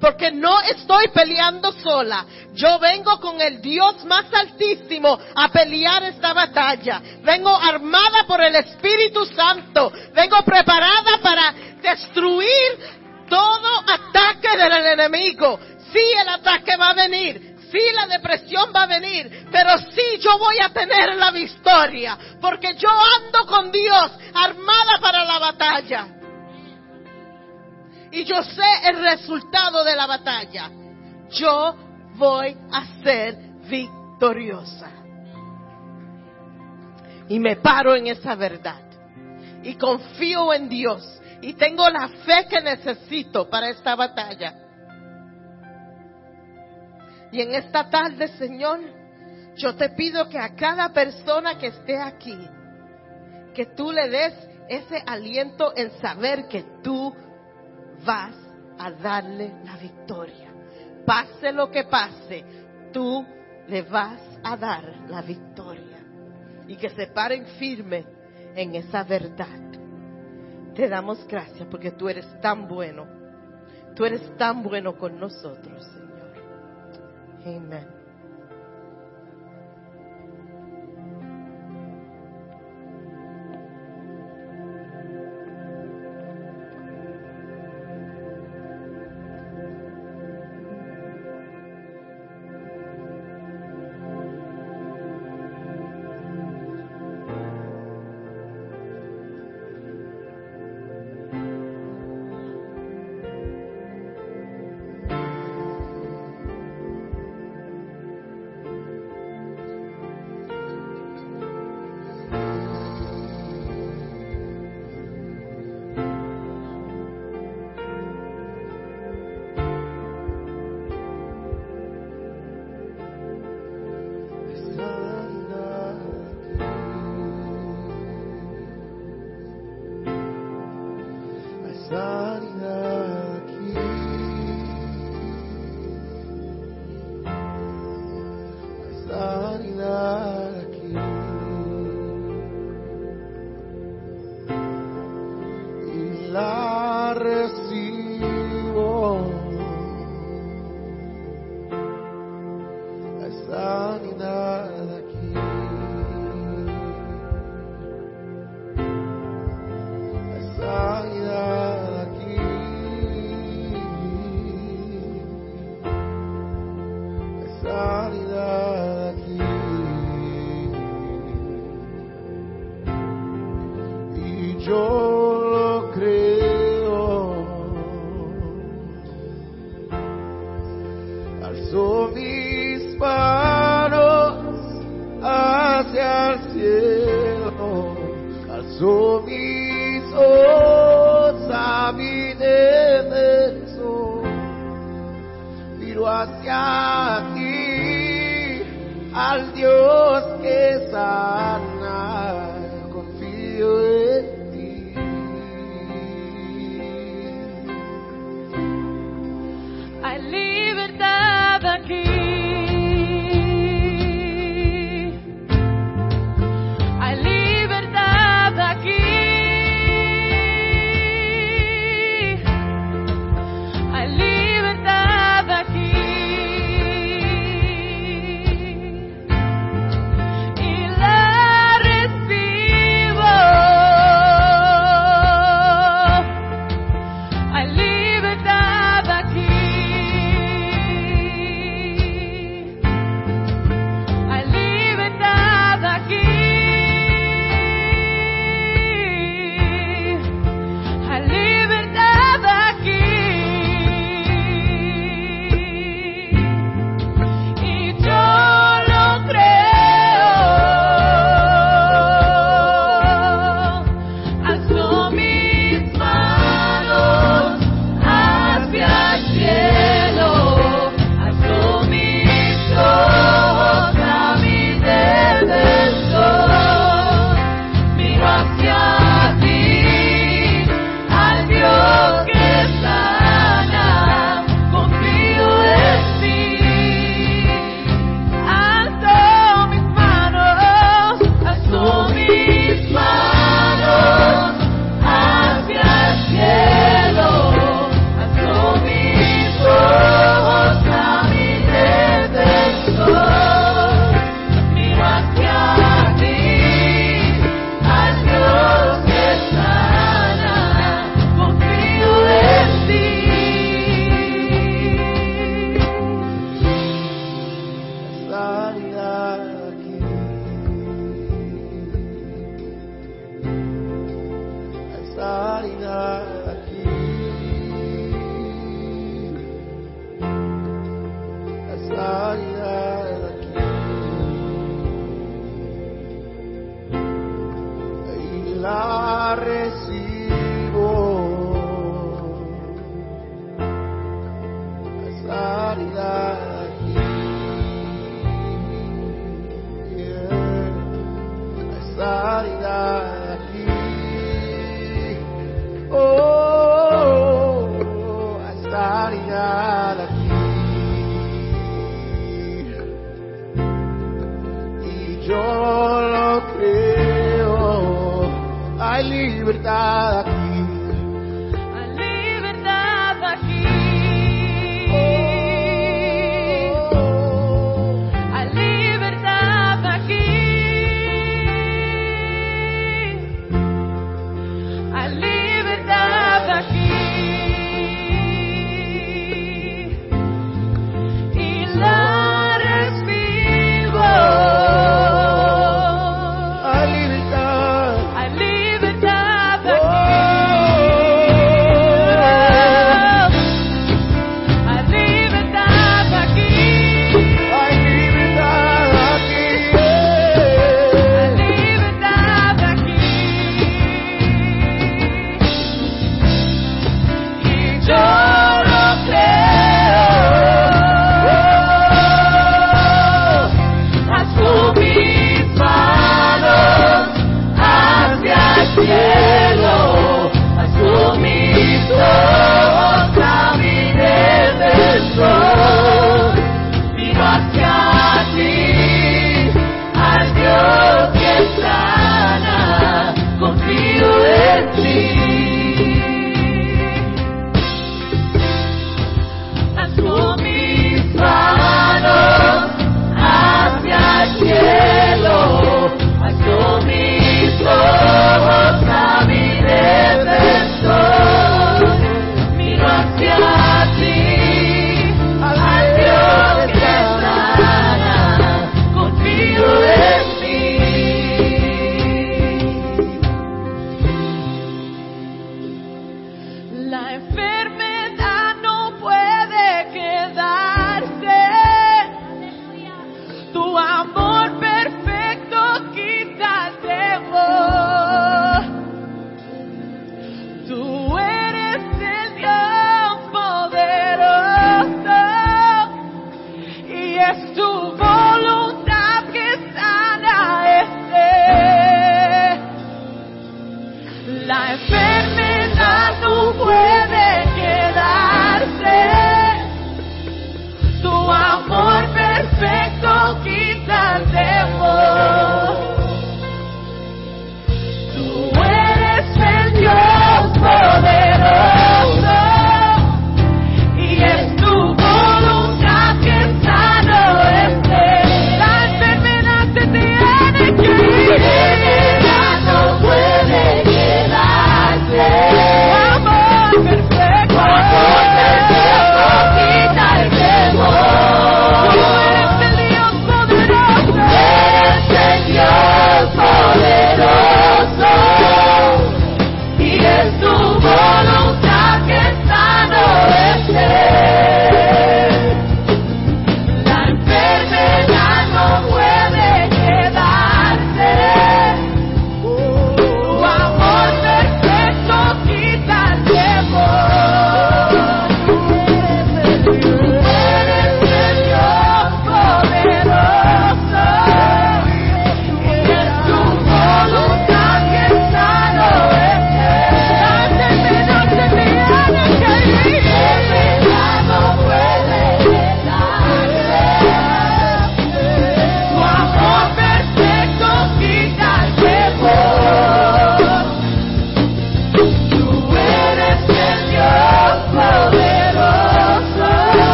porque 0.00 0.30
no 0.30 0.60
estoy 0.60 1.08
peleando 1.08 1.72
sola. 1.72 2.26
Yo 2.54 2.78
vengo 2.78 3.18
con 3.20 3.40
el 3.40 3.60
Dios 3.60 4.04
más 4.04 4.26
altísimo 4.32 5.18
a 5.34 5.48
pelear 5.48 6.02
esta 6.04 6.32
batalla. 6.32 7.02
Vengo 7.22 7.54
armada 7.54 8.24
por 8.26 8.40
el 8.40 8.54
Espíritu 8.56 9.24
Santo. 9.26 9.92
Vengo 10.14 10.42
preparada 10.44 11.18
para 11.22 11.54
destruir 11.82 12.78
todo 13.28 13.84
ataque 13.86 14.56
del 14.56 14.86
enemigo. 14.86 15.58
Sí, 15.92 16.02
el 16.20 16.28
ataque 16.28 16.76
va 16.76 16.90
a 16.90 16.94
venir. 16.94 17.45
Sí, 17.70 17.80
la 17.94 18.06
depresión 18.06 18.70
va 18.74 18.84
a 18.84 18.86
venir, 18.86 19.48
pero 19.50 19.76
sí 19.78 20.18
yo 20.20 20.38
voy 20.38 20.56
a 20.60 20.72
tener 20.72 21.16
la 21.16 21.30
victoria, 21.30 22.16
porque 22.40 22.74
yo 22.76 22.88
ando 22.88 23.46
con 23.46 23.72
Dios 23.72 24.12
armada 24.34 24.98
para 25.00 25.24
la 25.24 25.38
batalla 25.38 26.16
y 28.16 28.24
yo 28.24 28.42
sé 28.42 28.88
el 28.88 29.02
resultado 29.02 29.84
de 29.84 29.94
la 29.94 30.06
batalla, 30.06 30.70
yo 31.30 31.74
voy 32.14 32.56
a 32.72 32.86
ser 33.02 33.36
victoriosa. 33.68 34.90
Y 37.28 37.38
me 37.38 37.56
paro 37.56 37.94
en 37.94 38.06
esa 38.06 38.34
verdad. 38.34 38.80
Y 39.62 39.74
confío 39.74 40.54
en 40.54 40.68
Dios. 40.68 41.20
Y 41.42 41.54
tengo 41.54 41.90
la 41.90 42.08
fe 42.08 42.46
que 42.48 42.60
necesito 42.60 43.50
para 43.50 43.68
esta 43.68 43.94
batalla. 43.96 44.54
Y 47.32 47.40
en 47.40 47.54
esta 47.54 47.90
tarde, 47.90 48.28
Señor, 48.28 48.80
yo 49.56 49.74
te 49.74 49.90
pido 49.90 50.28
que 50.28 50.38
a 50.38 50.54
cada 50.54 50.92
persona 50.92 51.58
que 51.58 51.68
esté 51.68 52.00
aquí, 52.00 52.38
que 53.54 53.66
tú 53.66 53.90
le 53.90 54.08
des 54.08 54.34
ese 54.68 55.02
aliento 55.06 55.72
en 55.76 55.90
saber 55.98 56.46
que 56.48 56.64
tú 56.82 57.14
vas 58.04 58.34
a 58.78 58.90
darle 58.90 59.52
la 59.64 59.76
victoria. 59.76 60.52
Pase 61.04 61.52
lo 61.52 61.70
que 61.70 61.84
pase, 61.84 62.44
tú 62.92 63.24
le 63.68 63.82
vas 63.82 64.20
a 64.42 64.56
dar 64.56 64.84
la 65.08 65.22
victoria. 65.22 65.98
Y 66.68 66.76
que 66.76 66.90
se 66.90 67.06
paren 67.06 67.46
firme 67.58 68.04
en 68.54 68.74
esa 68.74 69.04
verdad. 69.04 69.46
Te 70.74 70.88
damos 70.88 71.26
gracias 71.26 71.66
porque 71.70 71.92
tú 71.92 72.08
eres 72.08 72.26
tan 72.40 72.68
bueno. 72.68 73.06
Tú 73.94 74.04
eres 74.04 74.36
tan 74.36 74.62
bueno 74.62 74.96
con 74.98 75.18
nosotros, 75.18 75.84
Señor. 75.84 76.05
Amén. 77.46 78.05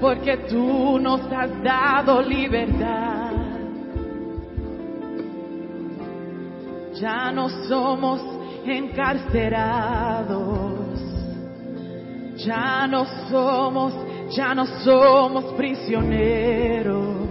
Porque 0.00 0.36
tú 0.48 0.98
nos 0.98 1.20
has 1.32 1.62
dado 1.62 2.22
libertad. 2.22 3.30
Ya 6.94 7.30
no 7.32 7.48
somos 7.68 8.20
encarcerados. 8.64 11.00
Ya 12.36 12.86
no 12.86 13.04
somos, 13.30 13.92
ya 14.30 14.54
no 14.54 14.64
somos 14.66 15.44
prisioneros. 15.54 17.28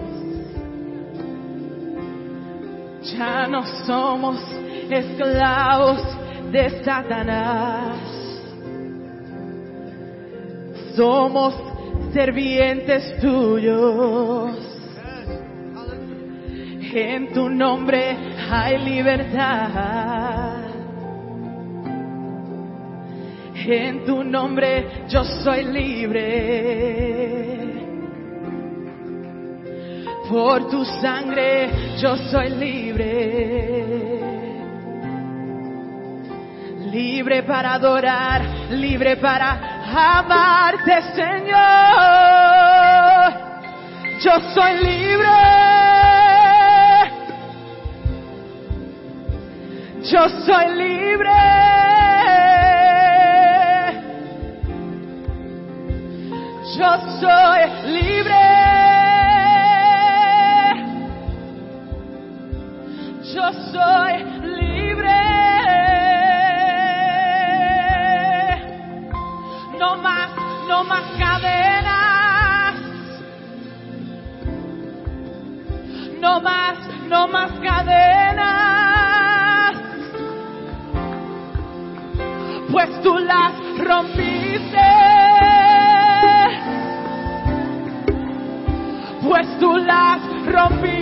Ya 3.17 3.47
no 3.47 3.65
somos 3.85 4.37
esclavos 4.89 6.01
de 6.51 6.83
Satanás. 6.83 7.97
Somos 10.95 11.70
servientes 12.13 13.19
tuyos. 13.19 14.57
En 16.93 17.31
tu 17.33 17.49
nombre 17.49 18.17
hay 18.51 18.77
libertad. 18.79 20.61
En 23.55 24.05
tu 24.05 24.23
nombre 24.23 25.05
yo 25.07 25.23
soy 25.23 25.63
libre. 25.63 27.61
Por 30.29 30.69
tu 30.69 30.83
sangre 30.85 31.69
yo 32.01 32.17
soy 32.17 32.49
libre. 32.49 33.81
Libre 36.91 37.43
para 37.43 37.73
adorar, 37.75 38.41
libre 38.71 39.15
para 39.15 39.70
amarte, 39.95 41.01
Señor. 41.13 41.51
Yo 44.21 44.39
soy 44.53 44.73
libre. 44.83 45.27
Yo 50.03 50.29
soy 50.45 50.65
libre. 50.75 51.29
Yo 56.77 56.89
soy 57.19 57.61
libre. 57.91 58.41
Yo 63.33 63.53
soy 63.71 64.30
no 70.81 70.87
más 70.87 71.03
cadenas. 71.19 72.75
No 76.19 76.41
más, 76.41 76.77
no 77.07 77.27
más 77.27 77.51
cadenas. 77.59 78.91
Pues 82.71 83.01
tú 83.03 83.15
las 83.19 83.53
rompiste. 83.77 84.89
Pues 89.21 89.59
tú 89.59 89.77
las 89.77 90.19
rompiste. 90.47 91.00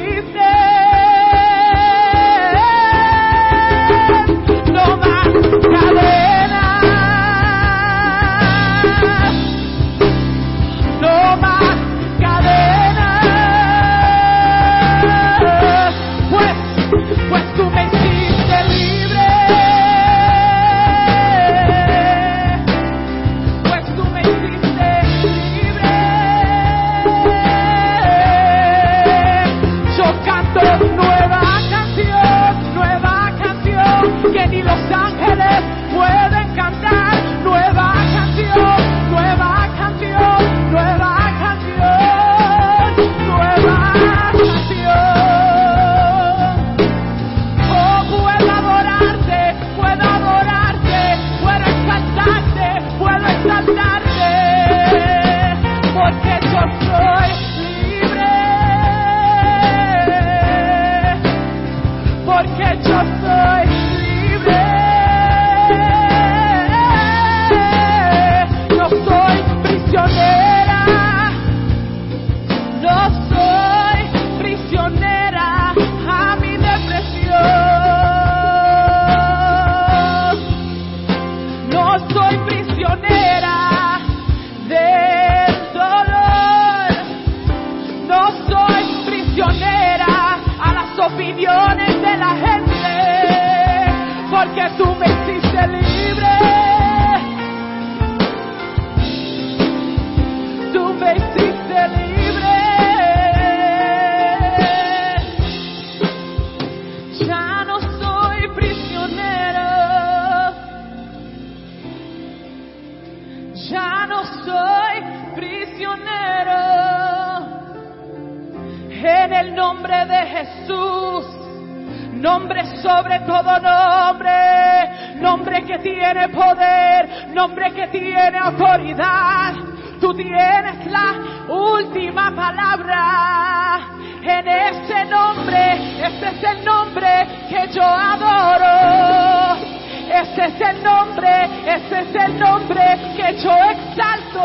Ese 140.40 140.56
es 140.56 140.62
el 140.62 140.84
nombre, 140.84 141.30
ese 141.66 142.00
es 142.00 142.16
el 142.16 142.40
nombre 142.40 142.82
que 143.18 143.36
yo 143.44 143.52
exalto. 143.72 144.40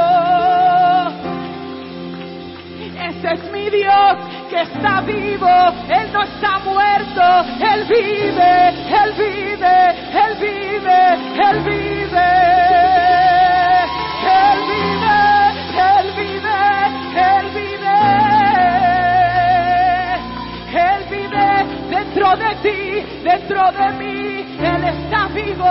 Ese 2.99 3.35
es 3.35 3.53
mi 3.53 3.71
Dios 3.71 4.17
que 4.51 4.63
está 4.63 5.03
vivo, 5.03 5.47
Él 5.89 6.13
no 6.13 6.23
está 6.25 6.59
muerto, 6.65 7.45
Él 7.61 7.85
vive, 7.85 8.71
Él 8.91 9.13
vive, 9.17 9.91
Él 10.25 10.35
vive, 10.41 11.15
Él 11.49 11.63
vive. 11.63 11.95
Él 14.27 14.59
vive, 14.67 15.21
Él 15.79 16.07
vive, 16.17 16.59
Él 17.15 17.47
vive. 17.55 17.99
Él 20.75 21.01
vive 21.09 21.47
dentro 21.89 22.27
de 22.37 22.51
ti, 22.65 22.79
dentro 23.23 23.63
de 23.71 23.87
mí, 23.93 24.24
Él 24.65 24.85
está 24.85 25.29
vivo. 25.29 25.65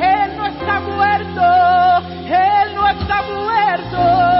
Él 0.00 0.36
no 0.36 0.46
está 0.46 0.80
muerto, 0.80 1.42
Él 2.26 2.74
no 2.74 2.88
está 2.88 3.22
muerto. 3.22 4.36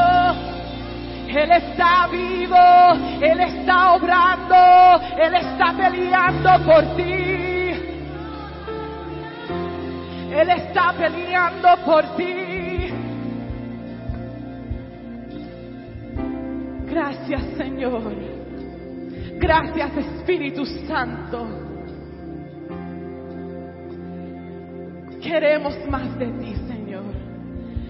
Él 1.29 1.51
está 1.51 2.07
vivo, 2.11 2.57
Él 3.21 3.41
está 3.41 3.93
obrando, 3.95 4.57
Él 5.19 5.35
está 5.35 5.73
peleando 5.77 6.51
por 6.65 6.97
ti. 6.97 7.27
Él 10.33 10.51
está 10.51 10.93
peleando 10.93 11.69
por 11.85 12.17
ti. 12.17 12.91
Gracias 16.87 17.43
Señor. 17.57 18.15
Gracias 19.39 19.97
Espíritu 19.97 20.65
Santo. 20.87 21.66
Queremos 25.27 25.75
más 25.89 26.17
de 26.21 26.27
ti, 26.27 26.55
Señor. 26.69 27.03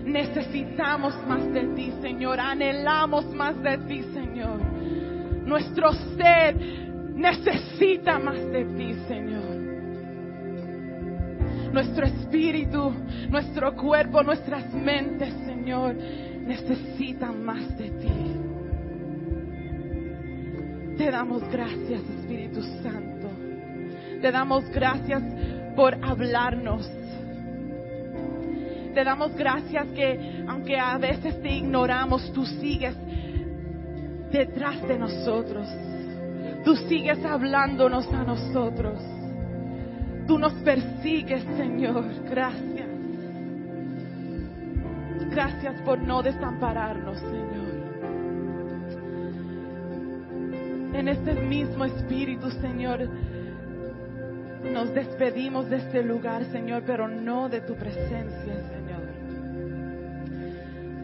Necesitamos 0.07 1.15
más 1.29 1.53
de 1.53 1.65
ti, 1.75 1.93
Señor. 2.01 2.41
Anhelamos 2.41 3.27
más 3.35 3.63
de 3.63 3.77
ti, 3.87 4.03
Señor. 4.15 4.59
Nuestro 5.45 5.93
ser 6.17 6.57
necesita 7.15 8.19
más 8.19 8.39
de 8.51 8.65
ti, 8.65 8.95
Señor. 9.07 9.55
Nuestro 11.75 12.07
espíritu, 12.07 12.95
nuestro 13.29 13.77
cuerpo, 13.77 14.23
nuestras 14.23 14.73
mentes, 14.73 15.35
Señor, 15.45 15.95
necesitan 15.95 17.45
más 17.45 17.77
de 17.77 17.91
ti. 17.91 18.37
Te 20.97 21.11
damos 21.11 21.43
gracias, 21.51 22.01
Espíritu 22.19 22.63
Santo. 22.83 23.29
Te 24.23 24.33
damos 24.33 24.65
gracias 24.71 25.23
por 25.77 25.95
hablarnos. 26.03 26.91
Te 28.97 29.05
damos 29.05 29.37
gracias 29.37 29.89
que 29.89 30.43
aunque 30.49 30.79
a 30.79 30.97
veces 30.97 31.43
te 31.43 31.51
ignoramos, 31.51 32.33
tú 32.33 32.47
sigues 32.47 32.97
detrás 34.33 34.89
de 34.89 34.99
nosotros. 34.99 35.69
Tú 36.65 36.75
sigues 36.89 37.23
hablándonos 37.23 38.11
a 38.11 38.25
nosotros. 38.25 38.99
Tú 40.27 40.39
nos 40.39 40.55
persigues, 40.63 41.45
Señor. 41.59 42.07
Gracias. 42.31 42.89
Gracias 45.31 45.83
por 45.83 45.99
no 45.99 46.23
desampararnos, 46.23 47.19
Señor. 47.19 47.67
En 50.95 51.09
este 51.09 51.35
mismo 51.35 51.85
espíritu, 51.85 52.51
Señor, 52.51 53.11
nos 54.73 54.95
despedimos 54.95 55.69
de 55.69 55.77
este 55.77 56.03
lugar, 56.03 56.47
Señor, 56.47 56.83
pero 56.87 57.07
no 57.07 57.51
de 57.51 57.61
tu 57.61 57.75
presencia, 57.75 58.55
Señor. 58.71 58.86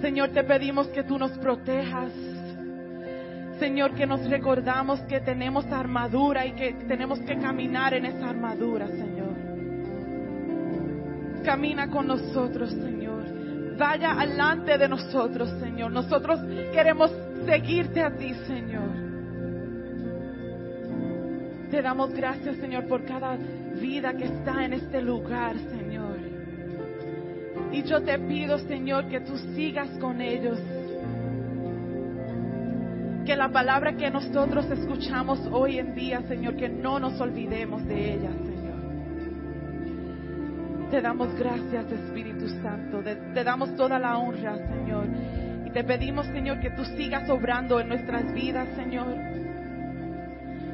Señor, 0.03 0.31
te 0.31 0.43
pedimos 0.43 0.89
que 0.89 1.05
tú 1.05 1.17
nos 1.17 1.31
protejas. 1.39 2.13
Señor, 3.61 3.95
que 3.95 4.05
nos 4.05 4.29
recordamos 4.29 5.01
que 5.03 5.21
tenemos 5.21 5.65
armadura 5.67 6.45
y 6.45 6.53
que 6.53 6.73
tenemos 6.89 7.21
que 7.21 7.39
caminar 7.39 7.95
en 7.95 8.07
esa 8.07 8.29
armadura, 8.31 8.89
Señor. 8.89 9.31
Camina 11.45 11.89
con 11.89 12.09
nosotros, 12.09 12.71
Señor. 12.71 13.23
Vaya 13.79 14.11
alante 14.11 14.77
de 14.77 14.89
nosotros, 14.89 15.49
Señor. 15.61 15.93
Nosotros 15.93 16.41
queremos 16.73 17.13
seguirte 17.47 18.03
a 18.03 18.11
ti, 18.11 18.35
Señor. 18.49 18.91
Te 21.71 21.81
damos 21.81 22.13
gracias, 22.13 22.57
Señor, 22.57 22.89
por 22.89 23.05
cada 23.05 23.37
vida 23.81 24.15
que 24.15 24.25
está 24.25 24.65
en 24.65 24.73
este 24.73 25.01
lugar, 25.01 25.57
Señor. 25.57 25.82
Y 27.73 27.83
yo 27.85 28.03
te 28.03 28.19
pido, 28.19 28.59
Señor, 28.59 29.09
que 29.09 29.21
tú 29.21 29.37
sigas 29.55 29.89
con 29.99 30.21
ellos. 30.21 30.59
Que 33.25 33.37
la 33.37 33.49
palabra 33.49 33.97
que 33.97 34.11
nosotros 34.11 34.71
escuchamos 34.71 35.41
hoy 35.51 35.79
en 35.79 35.95
día, 35.95 36.23
Señor, 36.29 36.57
que 36.57 36.69
no 36.69 36.99
nos 36.99 37.21
olvidemos 37.21 37.87
de 37.87 38.15
ella, 38.15 38.31
Señor. 38.31 38.63
Te 40.91 41.01
damos 41.01 41.35
gracias, 41.39 41.91
Espíritu 41.91 42.49
Santo. 42.63 43.01
Te, 43.03 43.45
damos 43.45 43.75
toda 43.77 43.99
la 43.99 44.19
honra, 44.19 44.57
Señor. 44.57 45.07
Y 45.65 45.71
te 45.71 45.85
pedimos, 45.85 46.27
Señor, 46.27 46.61
que 46.61 46.71
tú 46.71 46.85
sigas 46.85 47.31
obrando 47.31 47.81
en 47.81 47.89
nuestras 47.89 48.33
vidas, 48.35 48.69
Señor. 48.77 49.15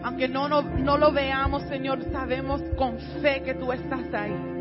Aunque 0.03 0.27
no, 0.29 0.49
no, 0.49 0.63
no 0.63 0.97
lo 0.97 1.13
veamos, 1.13 1.63
Señor, 1.65 2.03
sabemos 2.11 2.63
con 2.77 2.99
fe 3.21 3.43
que 3.45 3.55
tú 3.55 3.73
estás 3.73 4.13
ahí. 4.13 4.58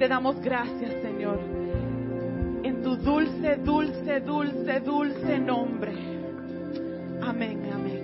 Te 0.00 0.08
damos 0.08 0.40
gracias, 0.40 0.94
Señor. 1.02 1.38
En 2.62 2.82
tu 2.82 2.96
dulce, 2.96 3.56
dulce, 3.56 4.20
dulce, 4.20 4.80
dulce 4.80 5.38
nombre. 5.38 5.92
Amén, 7.20 7.60
amén. 7.70 8.00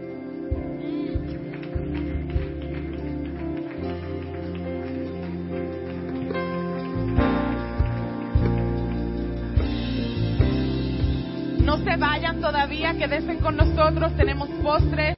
No 11.65 11.79
se 11.79 11.97
vayan 11.97 12.43
todavía, 12.43 12.93
quédense 12.99 13.39
con 13.39 13.57
nosotros, 13.57 14.15
tenemos 14.19 14.51
postres. 14.63 15.15